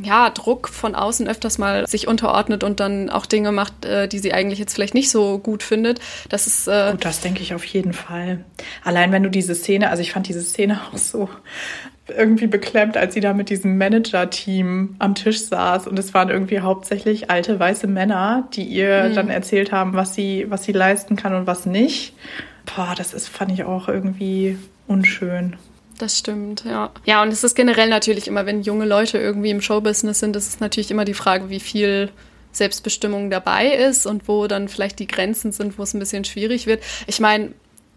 ja, 0.00 0.30
Druck 0.30 0.68
von 0.68 0.94
außen 0.94 1.28
öfters 1.28 1.58
mal 1.58 1.86
sich 1.86 2.08
unterordnet 2.08 2.64
und 2.64 2.80
dann 2.80 3.10
auch 3.10 3.26
Dinge 3.26 3.52
macht, 3.52 3.84
äh, 3.84 4.08
die 4.08 4.18
sie 4.18 4.32
eigentlich 4.32 4.58
jetzt 4.58 4.74
vielleicht 4.74 4.94
nicht 4.94 5.10
so 5.10 5.38
gut 5.38 5.62
findet. 5.62 6.00
Das 6.28 6.46
ist. 6.46 6.66
Äh 6.66 6.92
gut, 6.92 7.04
das 7.04 7.20
denke 7.20 7.42
ich 7.42 7.54
auf 7.54 7.64
jeden 7.64 7.92
Fall. 7.92 8.44
Allein 8.84 9.12
wenn 9.12 9.22
du 9.22 9.30
diese 9.30 9.54
Szene, 9.54 9.90
also 9.90 10.02
ich 10.02 10.12
fand 10.12 10.28
diese 10.28 10.42
Szene 10.42 10.80
auch 10.92 10.98
so 10.98 11.28
irgendwie 12.16 12.46
beklemmt, 12.46 12.96
als 12.96 13.14
sie 13.14 13.20
da 13.20 13.32
mit 13.32 13.50
diesem 13.50 13.78
Manager-Team 13.78 14.96
am 14.98 15.14
Tisch 15.14 15.42
saß. 15.42 15.86
Und 15.86 15.98
es 15.98 16.14
waren 16.14 16.28
irgendwie 16.28 16.60
hauptsächlich 16.60 17.30
alte 17.30 17.58
weiße 17.58 17.86
Männer, 17.86 18.48
die 18.52 18.64
ihr 18.64 19.08
mhm. 19.10 19.14
dann 19.14 19.30
erzählt 19.30 19.72
haben, 19.72 19.94
was 19.94 20.14
sie, 20.14 20.46
was 20.48 20.64
sie 20.64 20.72
leisten 20.72 21.16
kann 21.16 21.34
und 21.34 21.46
was 21.46 21.66
nicht. 21.66 22.14
Boah, 22.64 22.94
das 22.96 23.14
ist, 23.14 23.28
fand 23.28 23.52
ich 23.52 23.64
auch 23.64 23.88
irgendwie 23.88 24.56
unschön. 24.86 25.56
Das 25.98 26.18
stimmt, 26.18 26.64
ja. 26.64 26.90
Ja, 27.04 27.22
und 27.22 27.28
es 27.28 27.44
ist 27.44 27.54
generell 27.54 27.88
natürlich 27.88 28.26
immer, 28.26 28.46
wenn 28.46 28.62
junge 28.62 28.86
Leute 28.86 29.18
irgendwie 29.18 29.50
im 29.50 29.60
Showbusiness 29.60 30.20
sind, 30.20 30.34
ist 30.36 30.48
es 30.48 30.60
natürlich 30.60 30.90
immer 30.90 31.04
die 31.04 31.14
Frage, 31.14 31.48
wie 31.48 31.60
viel 31.60 32.10
Selbstbestimmung 32.52 33.30
dabei 33.30 33.68
ist 33.68 34.06
und 34.06 34.28
wo 34.28 34.46
dann 34.46 34.68
vielleicht 34.68 34.98
die 34.98 35.06
Grenzen 35.06 35.52
sind, 35.52 35.78
wo 35.78 35.82
es 35.82 35.94
ein 35.94 35.98
bisschen 35.98 36.24
schwierig 36.24 36.66
wird. 36.66 36.82
Ich 37.06 37.20
meine, 37.20 37.52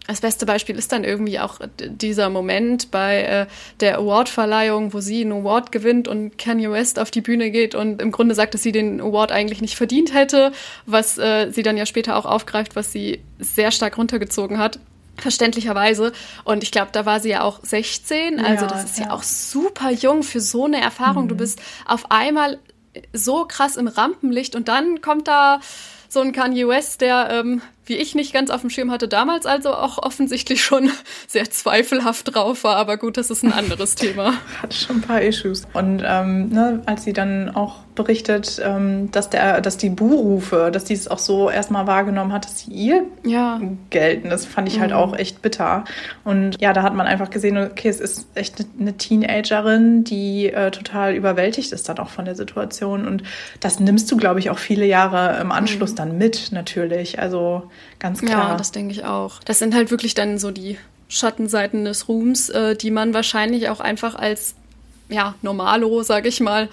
das 0.06 0.20
beste 0.20 0.46
Beispiel 0.46 0.76
ist 0.76 0.92
dann 0.92 1.04
irgendwie 1.04 1.38
auch 1.40 1.58
dieser 1.78 2.30
Moment 2.30 2.90
bei 2.90 3.22
äh, 3.22 3.46
der 3.80 3.98
Awardverleihung, 3.98 4.92
wo 4.92 5.00
sie 5.00 5.22
einen 5.22 5.32
Award 5.32 5.72
gewinnt 5.72 6.08
und 6.08 6.38
Kanye 6.38 6.70
West 6.70 6.98
auf 6.98 7.10
die 7.10 7.20
Bühne 7.20 7.50
geht 7.50 7.74
und 7.74 8.00
im 8.00 8.12
Grunde 8.12 8.34
sagt, 8.34 8.54
dass 8.54 8.62
sie 8.62 8.72
den 8.72 9.00
Award 9.00 9.32
eigentlich 9.32 9.60
nicht 9.60 9.76
verdient 9.76 10.14
hätte, 10.14 10.52
was 10.86 11.18
äh, 11.18 11.50
sie 11.50 11.62
dann 11.62 11.76
ja 11.76 11.86
später 11.86 12.16
auch 12.16 12.24
aufgreift, 12.24 12.76
was 12.76 12.92
sie 12.92 13.20
sehr 13.38 13.70
stark 13.70 13.98
runtergezogen 13.98 14.58
hat. 14.58 14.78
Verständlicherweise. 15.18 16.12
Und 16.44 16.62
ich 16.62 16.70
glaube, 16.70 16.90
da 16.92 17.06
war 17.06 17.20
sie 17.20 17.30
ja 17.30 17.42
auch 17.42 17.60
16. 17.62 18.38
Also, 18.38 18.66
ja, 18.66 18.70
das 18.70 18.84
ist 18.84 18.98
ja. 18.98 19.06
ja. 19.06 19.10
auch 19.12 19.22
super 19.22 19.90
jung 19.90 20.22
für 20.22 20.40
so 20.40 20.66
eine 20.66 20.80
Erfahrung. 20.80 21.24
Mhm. 21.24 21.28
Du 21.28 21.36
bist 21.36 21.58
auf 21.86 22.10
einmal 22.10 22.58
so 23.12 23.46
krass 23.46 23.76
im 23.76 23.88
Rampenlicht 23.88 24.54
und 24.54 24.68
dann 24.68 25.00
kommt 25.00 25.26
da 25.28 25.60
so 26.08 26.20
ein 26.20 26.32
Kanye 26.32 26.68
West, 26.68 27.00
der 27.00 27.28
ähm, 27.30 27.62
wie 27.86 27.94
ich 27.94 28.14
nicht 28.14 28.32
ganz 28.32 28.50
auf 28.50 28.60
dem 28.60 28.70
Schirm 28.70 28.90
hatte, 28.90 29.08
damals 29.08 29.46
also 29.46 29.72
auch 29.72 29.98
offensichtlich 29.98 30.62
schon 30.62 30.90
sehr 31.28 31.48
zweifelhaft 31.50 32.34
drauf 32.34 32.64
war. 32.64 32.76
Aber 32.76 32.96
gut, 32.96 33.16
das 33.16 33.30
ist 33.30 33.44
ein 33.44 33.52
anderes 33.52 33.94
Thema. 33.96 34.34
Hat 34.60 34.74
schon 34.74 34.96
ein 34.96 35.02
paar 35.02 35.22
Issues. 35.22 35.66
Und 35.72 36.02
ähm, 36.04 36.48
ne, 36.48 36.82
als 36.86 37.04
sie 37.04 37.12
dann 37.12 37.54
auch 37.54 37.86
berichtet, 37.94 38.60
ähm, 38.62 39.10
dass, 39.10 39.30
der, 39.30 39.60
dass 39.60 39.78
die 39.78 39.88
Buhrufe, 39.88 40.70
dass 40.70 40.84
die 40.84 40.92
es 40.92 41.08
auch 41.08 41.18
so 41.18 41.48
erstmal 41.48 41.86
wahrgenommen 41.86 42.32
hat, 42.32 42.44
dass 42.44 42.60
sie 42.60 42.70
ihr 42.72 43.04
ja. 43.24 43.60
gelten. 43.88 44.28
Das 44.28 44.44
fand 44.44 44.68
ich 44.68 44.80
halt 44.80 44.90
mhm. 44.90 44.96
auch 44.96 45.16
echt 45.16 45.40
bitter. 45.40 45.84
Und 46.22 46.60
ja, 46.60 46.72
da 46.72 46.82
hat 46.82 46.94
man 46.94 47.06
einfach 47.06 47.30
gesehen, 47.30 47.56
okay, 47.56 47.88
es 47.88 48.00
ist 48.00 48.28
echt 48.34 48.66
eine 48.78 48.96
Teenagerin, 48.98 50.04
die 50.04 50.48
äh, 50.48 50.70
total 50.70 51.14
überwältigt 51.14 51.72
ist 51.72 51.88
dann 51.88 51.98
auch 51.98 52.10
von 52.10 52.26
der 52.26 52.34
Situation. 52.34 53.06
Und 53.06 53.22
das 53.60 53.80
nimmst 53.80 54.10
du, 54.12 54.16
glaube 54.16 54.40
ich, 54.40 54.50
auch 54.50 54.58
viele 54.58 54.84
Jahre 54.84 55.40
im 55.40 55.50
Anschluss 55.50 55.92
mhm. 55.92 55.95
Dann 55.98 56.16
mit, 56.18 56.52
natürlich. 56.52 57.18
Also 57.18 57.70
ganz 57.98 58.20
klar. 58.20 58.50
Ja, 58.50 58.56
das 58.56 58.72
denke 58.72 58.92
ich 58.92 59.04
auch. 59.04 59.40
Das 59.44 59.58
sind 59.58 59.74
halt 59.74 59.90
wirklich 59.90 60.14
dann 60.14 60.38
so 60.38 60.50
die 60.50 60.78
Schattenseiten 61.08 61.84
des 61.84 62.08
Ruhms, 62.08 62.48
äh, 62.50 62.76
die 62.76 62.90
man 62.90 63.14
wahrscheinlich 63.14 63.68
auch 63.68 63.80
einfach 63.80 64.14
als 64.14 64.54
ja, 65.08 65.34
Normalo, 65.42 66.02
sag 66.02 66.26
ich 66.26 66.40
mal, 66.40 66.68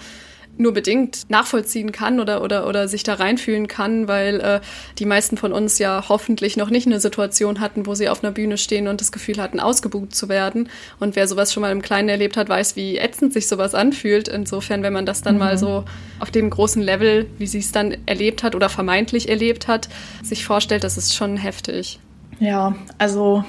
nur 0.56 0.72
bedingt 0.72 1.28
nachvollziehen 1.28 1.92
kann 1.92 2.20
oder, 2.20 2.42
oder, 2.42 2.66
oder 2.66 2.88
sich 2.88 3.02
da 3.02 3.14
reinfühlen 3.14 3.68
kann, 3.68 4.08
weil 4.08 4.40
äh, 4.40 4.60
die 4.98 5.04
meisten 5.04 5.36
von 5.36 5.52
uns 5.52 5.78
ja 5.78 6.04
hoffentlich 6.08 6.56
noch 6.56 6.70
nicht 6.70 6.86
eine 6.86 7.00
Situation 7.00 7.60
hatten, 7.60 7.86
wo 7.86 7.94
sie 7.94 8.08
auf 8.08 8.22
einer 8.22 8.32
Bühne 8.32 8.56
stehen 8.56 8.88
und 8.88 9.00
das 9.00 9.12
Gefühl 9.12 9.38
hatten, 9.38 9.60
ausgebucht 9.60 10.14
zu 10.14 10.28
werden. 10.28 10.68
Und 11.00 11.16
wer 11.16 11.26
sowas 11.26 11.52
schon 11.52 11.60
mal 11.60 11.72
im 11.72 11.82
Kleinen 11.82 12.08
erlebt 12.08 12.36
hat, 12.36 12.48
weiß, 12.48 12.76
wie 12.76 12.98
ätzend 12.98 13.32
sich 13.32 13.48
sowas 13.48 13.74
anfühlt. 13.74 14.28
Insofern, 14.28 14.82
wenn 14.82 14.92
man 14.92 15.06
das 15.06 15.22
dann 15.22 15.34
mhm. 15.34 15.40
mal 15.40 15.58
so 15.58 15.84
auf 16.20 16.30
dem 16.30 16.50
großen 16.50 16.82
Level, 16.82 17.26
wie 17.38 17.46
sie 17.46 17.58
es 17.58 17.72
dann 17.72 17.96
erlebt 18.06 18.42
hat 18.42 18.54
oder 18.54 18.68
vermeintlich 18.68 19.28
erlebt 19.28 19.68
hat, 19.68 19.88
sich 20.22 20.44
vorstellt, 20.44 20.84
das 20.84 20.96
ist 20.96 21.14
schon 21.14 21.36
heftig. 21.36 21.98
Ja, 22.40 22.74
also 22.98 23.44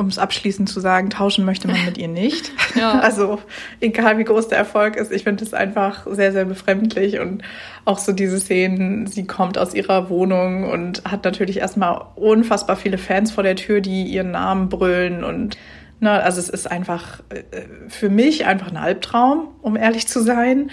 um 0.00 0.08
es 0.08 0.18
abschließend 0.18 0.68
zu 0.68 0.80
sagen, 0.80 1.10
tauschen 1.10 1.44
möchte 1.44 1.68
man 1.68 1.84
mit 1.84 1.98
ihr 1.98 2.08
nicht. 2.08 2.52
Ja. 2.76 3.00
Also 3.00 3.40
egal 3.80 4.16
wie 4.18 4.24
groß 4.24 4.46
der 4.46 4.58
Erfolg 4.58 4.94
ist, 4.94 5.10
ich 5.10 5.24
finde 5.24 5.42
es 5.44 5.52
einfach 5.52 6.06
sehr, 6.08 6.30
sehr 6.30 6.44
befremdlich 6.44 7.18
und 7.18 7.42
auch 7.84 7.98
so 7.98 8.12
diese 8.12 8.38
Szenen, 8.38 9.08
sie 9.08 9.26
kommt 9.26 9.58
aus 9.58 9.74
ihrer 9.74 10.08
Wohnung 10.08 10.70
und 10.70 11.02
hat 11.04 11.24
natürlich 11.24 11.58
erstmal 11.58 12.00
unfassbar 12.14 12.76
viele 12.76 12.96
Fans 12.96 13.32
vor 13.32 13.42
der 13.42 13.56
Tür, 13.56 13.80
die 13.80 14.04
ihren 14.04 14.30
Namen 14.30 14.68
brüllen 14.68 15.24
und 15.24 15.56
ne, 15.98 16.12
also 16.22 16.38
es 16.38 16.48
ist 16.48 16.70
einfach 16.70 17.20
äh, 17.30 17.42
für 17.88 18.08
mich 18.08 18.46
einfach 18.46 18.68
ein 18.68 18.76
Albtraum, 18.76 19.48
um 19.62 19.76
ehrlich 19.76 20.06
zu 20.06 20.22
sein. 20.22 20.70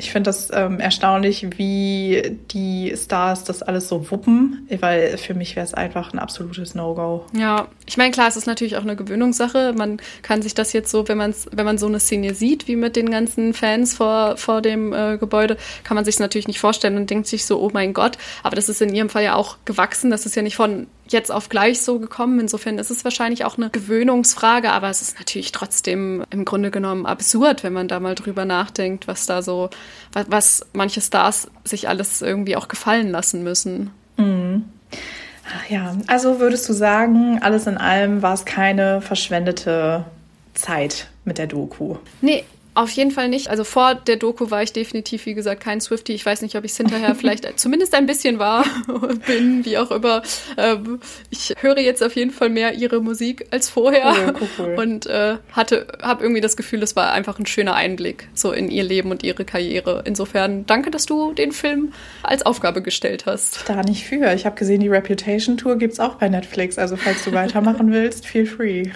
Ich 0.00 0.12
finde 0.12 0.28
das 0.28 0.48
ähm, 0.52 0.80
erstaunlich, 0.80 1.46
wie 1.58 2.38
die 2.50 2.94
Stars 2.96 3.44
das 3.44 3.62
alles 3.62 3.88
so 3.88 4.10
wuppen, 4.10 4.66
weil 4.80 5.18
für 5.18 5.34
mich 5.34 5.56
wäre 5.56 5.64
es 5.64 5.74
einfach 5.74 6.14
ein 6.14 6.18
absolutes 6.18 6.74
No-Go. 6.74 7.26
Ja, 7.36 7.68
ich 7.86 7.98
meine, 7.98 8.10
klar, 8.10 8.28
es 8.28 8.36
ist 8.36 8.46
natürlich 8.46 8.76
auch 8.78 8.82
eine 8.82 8.96
Gewöhnungssache. 8.96 9.74
Man 9.76 9.98
kann 10.22 10.40
sich 10.40 10.54
das 10.54 10.72
jetzt 10.72 10.90
so, 10.90 11.06
wenn 11.06 11.18
man 11.18 11.34
wenn 11.52 11.66
man 11.66 11.76
so 11.76 11.86
eine 11.86 12.00
Szene 12.00 12.34
sieht, 12.34 12.66
wie 12.66 12.76
mit 12.76 12.96
den 12.96 13.10
ganzen 13.10 13.52
Fans 13.52 13.94
vor, 13.94 14.38
vor 14.38 14.62
dem 14.62 14.92
äh, 14.94 15.18
Gebäude, 15.18 15.58
kann 15.84 15.94
man 15.94 16.04
sich 16.06 16.14
es 16.14 16.18
natürlich 16.18 16.48
nicht 16.48 16.60
vorstellen 16.60 16.96
und 16.96 17.10
denkt 17.10 17.26
sich 17.26 17.44
so, 17.44 17.60
oh 17.60 17.70
mein 17.72 17.92
Gott. 17.92 18.16
Aber 18.42 18.56
das 18.56 18.68
ist 18.68 18.80
in 18.80 18.94
ihrem 18.94 19.10
Fall 19.10 19.24
ja 19.24 19.34
auch 19.34 19.58
gewachsen. 19.66 20.10
Das 20.10 20.24
ist 20.24 20.34
ja 20.34 20.42
nicht 20.42 20.56
von 20.56 20.86
jetzt 21.12 21.30
auf 21.30 21.48
gleich 21.48 21.82
so 21.82 21.98
gekommen. 21.98 22.40
Insofern 22.40 22.78
ist 22.78 22.90
es 22.90 23.04
wahrscheinlich 23.04 23.44
auch 23.44 23.56
eine 23.56 23.70
Gewöhnungsfrage, 23.70 24.70
aber 24.70 24.88
es 24.90 25.02
ist 25.02 25.18
natürlich 25.18 25.52
trotzdem 25.52 26.24
im 26.30 26.44
Grunde 26.44 26.70
genommen 26.70 27.06
absurd, 27.06 27.62
wenn 27.64 27.72
man 27.72 27.88
da 27.88 28.00
mal 28.00 28.14
drüber 28.14 28.44
nachdenkt, 28.44 29.08
was 29.08 29.26
da 29.26 29.42
so, 29.42 29.70
was, 30.12 30.26
was 30.28 30.66
manche 30.72 31.00
Stars 31.00 31.50
sich 31.64 31.88
alles 31.88 32.22
irgendwie 32.22 32.56
auch 32.56 32.68
gefallen 32.68 33.10
lassen 33.10 33.42
müssen. 33.42 33.90
Mhm. 34.16 34.64
Ja, 35.68 35.96
also 36.06 36.38
würdest 36.38 36.68
du 36.68 36.72
sagen, 36.72 37.40
alles 37.42 37.66
in 37.66 37.76
allem 37.76 38.22
war 38.22 38.34
es 38.34 38.44
keine 38.44 39.00
verschwendete 39.00 40.04
Zeit 40.54 41.08
mit 41.24 41.38
der 41.38 41.46
Doku? 41.46 41.96
Nee, 42.20 42.44
auf 42.74 42.90
jeden 42.90 43.10
Fall 43.10 43.28
nicht. 43.28 43.48
Also 43.48 43.64
vor 43.64 43.94
der 43.94 44.16
Doku 44.16 44.50
war 44.50 44.62
ich 44.62 44.72
definitiv, 44.72 45.26
wie 45.26 45.34
gesagt, 45.34 45.62
kein 45.62 45.80
Swifty. 45.80 46.12
Ich 46.12 46.24
weiß 46.24 46.42
nicht, 46.42 46.56
ob 46.56 46.64
ich 46.64 46.72
es 46.72 46.76
hinterher 46.76 47.14
vielleicht 47.16 47.58
zumindest 47.58 47.94
ein 47.94 48.06
bisschen 48.06 48.38
war, 48.38 48.64
bin, 49.26 49.64
wie 49.64 49.78
auch 49.78 49.90
immer. 49.90 50.22
Ähm, 50.56 51.00
ich 51.30 51.54
höre 51.60 51.78
jetzt 51.78 52.02
auf 52.02 52.14
jeden 52.14 52.30
Fall 52.30 52.48
mehr 52.48 52.74
ihre 52.74 53.00
Musik 53.00 53.46
als 53.50 53.68
vorher 53.68 54.34
oh, 54.40 54.46
cool, 54.58 54.74
und 54.78 55.06
äh, 55.06 55.36
hatte, 55.52 55.86
habe 56.00 56.22
irgendwie 56.22 56.40
das 56.40 56.56
Gefühl, 56.56 56.82
es 56.82 56.94
war 56.94 57.12
einfach 57.12 57.38
ein 57.38 57.46
schöner 57.46 57.74
Einblick 57.74 58.28
so 58.34 58.52
in 58.52 58.70
ihr 58.70 58.84
Leben 58.84 59.10
und 59.10 59.22
ihre 59.22 59.44
Karriere. 59.44 60.02
Insofern 60.06 60.66
danke, 60.66 60.90
dass 60.90 61.06
du 61.06 61.32
den 61.32 61.52
Film 61.52 61.92
als 62.22 62.46
Aufgabe 62.46 62.82
gestellt 62.82 63.26
hast. 63.26 63.68
Da 63.68 63.82
nicht 63.82 64.04
für. 64.04 64.32
Ich 64.34 64.46
habe 64.46 64.56
gesehen, 64.56 64.80
die 64.80 64.88
Reputation 64.88 65.56
Tour 65.56 65.76
gibt 65.76 65.94
es 65.94 66.00
auch 66.00 66.14
bei 66.16 66.28
Netflix. 66.28 66.78
Also 66.78 66.96
falls 66.96 67.24
du 67.24 67.32
weitermachen 67.32 67.90
willst, 67.92 68.26
feel 68.26 68.46
free. 68.46 68.90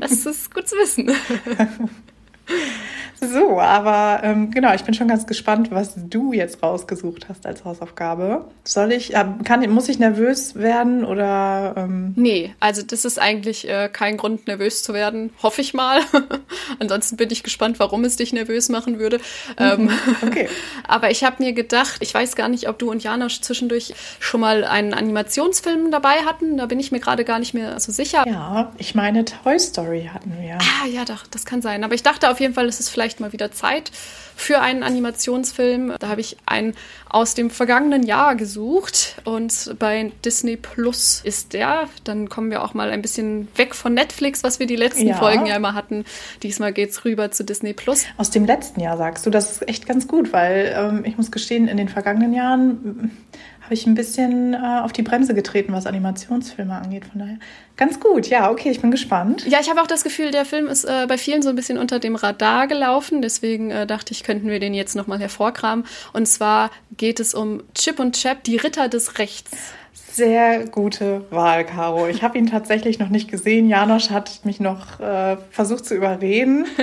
das 0.00 0.24
ist 0.24 0.54
gut 0.54 0.68
zu 0.68 0.76
wissen. 0.76 1.12
So, 3.32 3.60
aber 3.60 4.22
ähm, 4.24 4.50
genau, 4.50 4.74
ich 4.74 4.84
bin 4.84 4.94
schon 4.94 5.08
ganz 5.08 5.26
gespannt, 5.26 5.70
was 5.70 5.94
du 5.96 6.32
jetzt 6.32 6.62
rausgesucht 6.62 7.28
hast 7.28 7.46
als 7.46 7.64
Hausaufgabe. 7.64 8.44
Soll 8.64 8.92
ich, 8.92 9.14
äh, 9.14 9.24
kann, 9.44 9.68
muss 9.70 9.88
ich 9.88 9.98
nervös 9.98 10.56
werden 10.56 11.04
oder? 11.04 11.74
Ähm? 11.76 12.12
Nee, 12.16 12.54
also 12.60 12.82
das 12.82 13.04
ist 13.04 13.18
eigentlich 13.18 13.68
äh, 13.68 13.88
kein 13.92 14.16
Grund, 14.16 14.46
nervös 14.46 14.82
zu 14.82 14.92
werden, 14.94 15.30
hoffe 15.42 15.60
ich 15.60 15.74
mal. 15.74 16.00
Ansonsten 16.78 17.16
bin 17.16 17.30
ich 17.30 17.42
gespannt, 17.42 17.78
warum 17.78 18.04
es 18.04 18.16
dich 18.16 18.32
nervös 18.32 18.68
machen 18.68 18.98
würde. 18.98 19.20
Ähm, 19.58 19.90
okay. 20.26 20.48
aber 20.88 21.10
ich 21.10 21.24
habe 21.24 21.42
mir 21.42 21.52
gedacht, 21.52 21.96
ich 22.00 22.12
weiß 22.12 22.36
gar 22.36 22.48
nicht, 22.48 22.68
ob 22.68 22.78
du 22.78 22.90
und 22.90 23.02
Jana 23.02 23.28
zwischendurch 23.28 23.94
schon 24.18 24.40
mal 24.40 24.64
einen 24.64 24.92
Animationsfilm 24.92 25.90
dabei 25.90 26.24
hatten. 26.26 26.58
Da 26.58 26.66
bin 26.66 26.78
ich 26.78 26.92
mir 26.92 27.00
gerade 27.00 27.24
gar 27.24 27.38
nicht 27.38 27.54
mehr 27.54 27.80
so 27.80 27.90
sicher. 27.92 28.24
Ja, 28.26 28.72
ich 28.76 28.94
meine 28.94 29.24
Toy 29.24 29.58
Story 29.58 30.10
hatten 30.12 30.36
wir. 30.40 30.58
Ah, 30.58 30.86
ja, 30.86 31.04
doch, 31.04 31.26
das 31.26 31.46
kann 31.46 31.62
sein. 31.62 31.84
Aber 31.84 31.94
ich 31.94 32.02
dachte 32.02 32.28
auf 32.34 32.40
jeden 32.40 32.54
Fall, 32.54 32.66
es 32.66 32.80
ist 32.80 32.90
vielleicht 32.90 33.04
vielleicht 33.04 33.20
mal 33.20 33.32
wieder 33.32 33.52
Zeit 33.52 33.90
für 34.36 34.60
einen 34.60 34.82
Animationsfilm. 34.82 35.94
Da 36.00 36.08
habe 36.08 36.20
ich 36.20 36.36
einen 36.46 36.74
aus 37.08 37.34
dem 37.34 37.50
vergangenen 37.50 38.02
Jahr 38.02 38.34
gesucht 38.34 39.16
und 39.24 39.76
bei 39.78 40.10
Disney 40.24 40.56
Plus 40.56 41.20
ist 41.22 41.52
der. 41.52 41.88
Dann 42.02 42.28
kommen 42.28 42.50
wir 42.50 42.64
auch 42.64 42.74
mal 42.74 42.90
ein 42.90 43.02
bisschen 43.02 43.46
weg 43.56 43.74
von 43.74 43.94
Netflix, 43.94 44.42
was 44.42 44.58
wir 44.58 44.66
die 44.66 44.76
letzten 44.76 45.06
ja. 45.06 45.16
Folgen 45.16 45.46
ja 45.46 45.54
immer 45.56 45.74
hatten. 45.74 46.04
Diesmal 46.42 46.72
geht 46.72 46.90
es 46.90 47.04
rüber 47.04 47.30
zu 47.30 47.44
Disney 47.44 47.74
Plus. 47.74 48.06
Aus 48.16 48.30
dem 48.30 48.44
letzten 48.44 48.80
Jahr 48.80 48.96
sagst 48.96 49.24
du, 49.26 49.30
das 49.30 49.52
ist 49.52 49.68
echt 49.68 49.86
ganz 49.86 50.08
gut, 50.08 50.32
weil 50.32 50.74
ähm, 50.76 51.04
ich 51.04 51.16
muss 51.16 51.30
gestehen, 51.30 51.68
in 51.68 51.76
den 51.76 51.88
vergangenen 51.88 52.32
Jahren 52.32 53.12
habe 53.64 53.72
ich 53.72 53.86
ein 53.86 53.94
bisschen 53.94 54.52
äh, 54.52 54.80
auf 54.82 54.92
die 54.92 55.02
Bremse 55.02 55.32
getreten, 55.32 55.72
was 55.72 55.86
Animationsfilme 55.86 56.74
angeht. 56.74 57.06
Von 57.06 57.20
daher 57.20 57.38
ganz 57.78 57.98
gut. 57.98 58.26
Ja, 58.26 58.50
okay, 58.50 58.70
ich 58.70 58.82
bin 58.82 58.90
gespannt. 58.90 59.46
Ja, 59.46 59.58
ich 59.60 59.70
habe 59.70 59.80
auch 59.80 59.86
das 59.86 60.04
Gefühl, 60.04 60.30
der 60.30 60.44
Film 60.44 60.66
ist 60.66 60.84
äh, 60.84 61.06
bei 61.08 61.16
vielen 61.16 61.40
so 61.40 61.48
ein 61.48 61.56
bisschen 61.56 61.78
unter 61.78 61.98
dem 61.98 62.14
Radar 62.14 62.66
gelaufen. 62.66 63.22
Deswegen 63.22 63.70
äh, 63.70 63.86
dachte 63.86 64.12
ich, 64.12 64.22
könnten 64.22 64.48
wir 64.48 64.60
den 64.60 64.74
jetzt 64.74 64.94
nochmal 64.94 65.18
hervorkramen. 65.18 65.86
Und 66.12 66.28
zwar 66.28 66.70
geht 66.98 67.20
es 67.20 67.32
um 67.32 67.62
Chip 67.74 67.98
und 68.00 68.20
Chap, 68.20 68.44
die 68.44 68.56
Ritter 68.56 68.88
des 68.88 69.18
Rechts. 69.18 69.50
Sehr 70.12 70.66
gute 70.66 71.24
Wahl, 71.30 71.64
Caro. 71.64 72.06
Ich 72.06 72.22
habe 72.22 72.36
ihn 72.36 72.46
tatsächlich 72.46 72.98
noch 72.98 73.08
nicht 73.08 73.30
gesehen. 73.30 73.70
Janosch 73.70 74.10
hat 74.10 74.40
mich 74.44 74.60
noch 74.60 75.00
äh, 75.00 75.38
versucht 75.50 75.86
zu 75.86 75.94
überreden. 75.94 76.66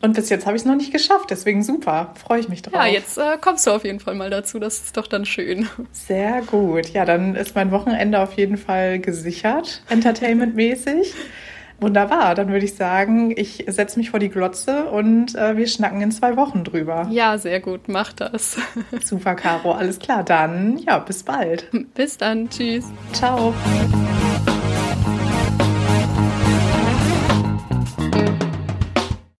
Und 0.00 0.14
bis 0.14 0.28
jetzt 0.28 0.46
habe 0.46 0.56
ich 0.56 0.62
es 0.62 0.66
noch 0.66 0.76
nicht 0.76 0.92
geschafft, 0.92 1.30
deswegen 1.30 1.64
super, 1.64 2.14
freue 2.14 2.38
ich 2.38 2.48
mich 2.48 2.62
drauf. 2.62 2.74
Ja, 2.74 2.86
jetzt 2.86 3.18
äh, 3.18 3.36
kommst 3.40 3.66
du 3.66 3.72
auf 3.72 3.84
jeden 3.84 3.98
Fall 3.98 4.14
mal 4.14 4.30
dazu, 4.30 4.60
das 4.60 4.80
ist 4.80 4.96
doch 4.96 5.08
dann 5.08 5.24
schön. 5.24 5.68
Sehr 5.90 6.42
gut, 6.42 6.90
ja, 6.90 7.04
dann 7.04 7.34
ist 7.34 7.56
mein 7.56 7.72
Wochenende 7.72 8.20
auf 8.20 8.34
jeden 8.34 8.56
Fall 8.56 9.00
gesichert, 9.00 9.82
entertainmentmäßig. 9.88 11.14
Wunderbar, 11.80 12.34
dann 12.34 12.48
würde 12.48 12.64
ich 12.64 12.74
sagen, 12.74 13.32
ich 13.36 13.64
setze 13.68 14.00
mich 14.00 14.10
vor 14.10 14.18
die 14.18 14.30
Glotze 14.30 14.86
und 14.86 15.36
äh, 15.36 15.56
wir 15.56 15.68
schnacken 15.68 16.00
in 16.00 16.10
zwei 16.10 16.36
Wochen 16.36 16.64
drüber. 16.64 17.06
Ja, 17.10 17.38
sehr 17.38 17.60
gut, 17.60 17.86
mach 17.86 18.12
das. 18.12 18.56
Super, 19.04 19.36
Caro, 19.36 19.72
alles 19.72 20.00
klar, 20.00 20.24
dann 20.24 20.78
ja, 20.78 20.98
bis 20.98 21.22
bald. 21.22 21.70
Bis 21.94 22.16
dann, 22.16 22.50
tschüss. 22.50 22.84
Ciao. 23.12 23.54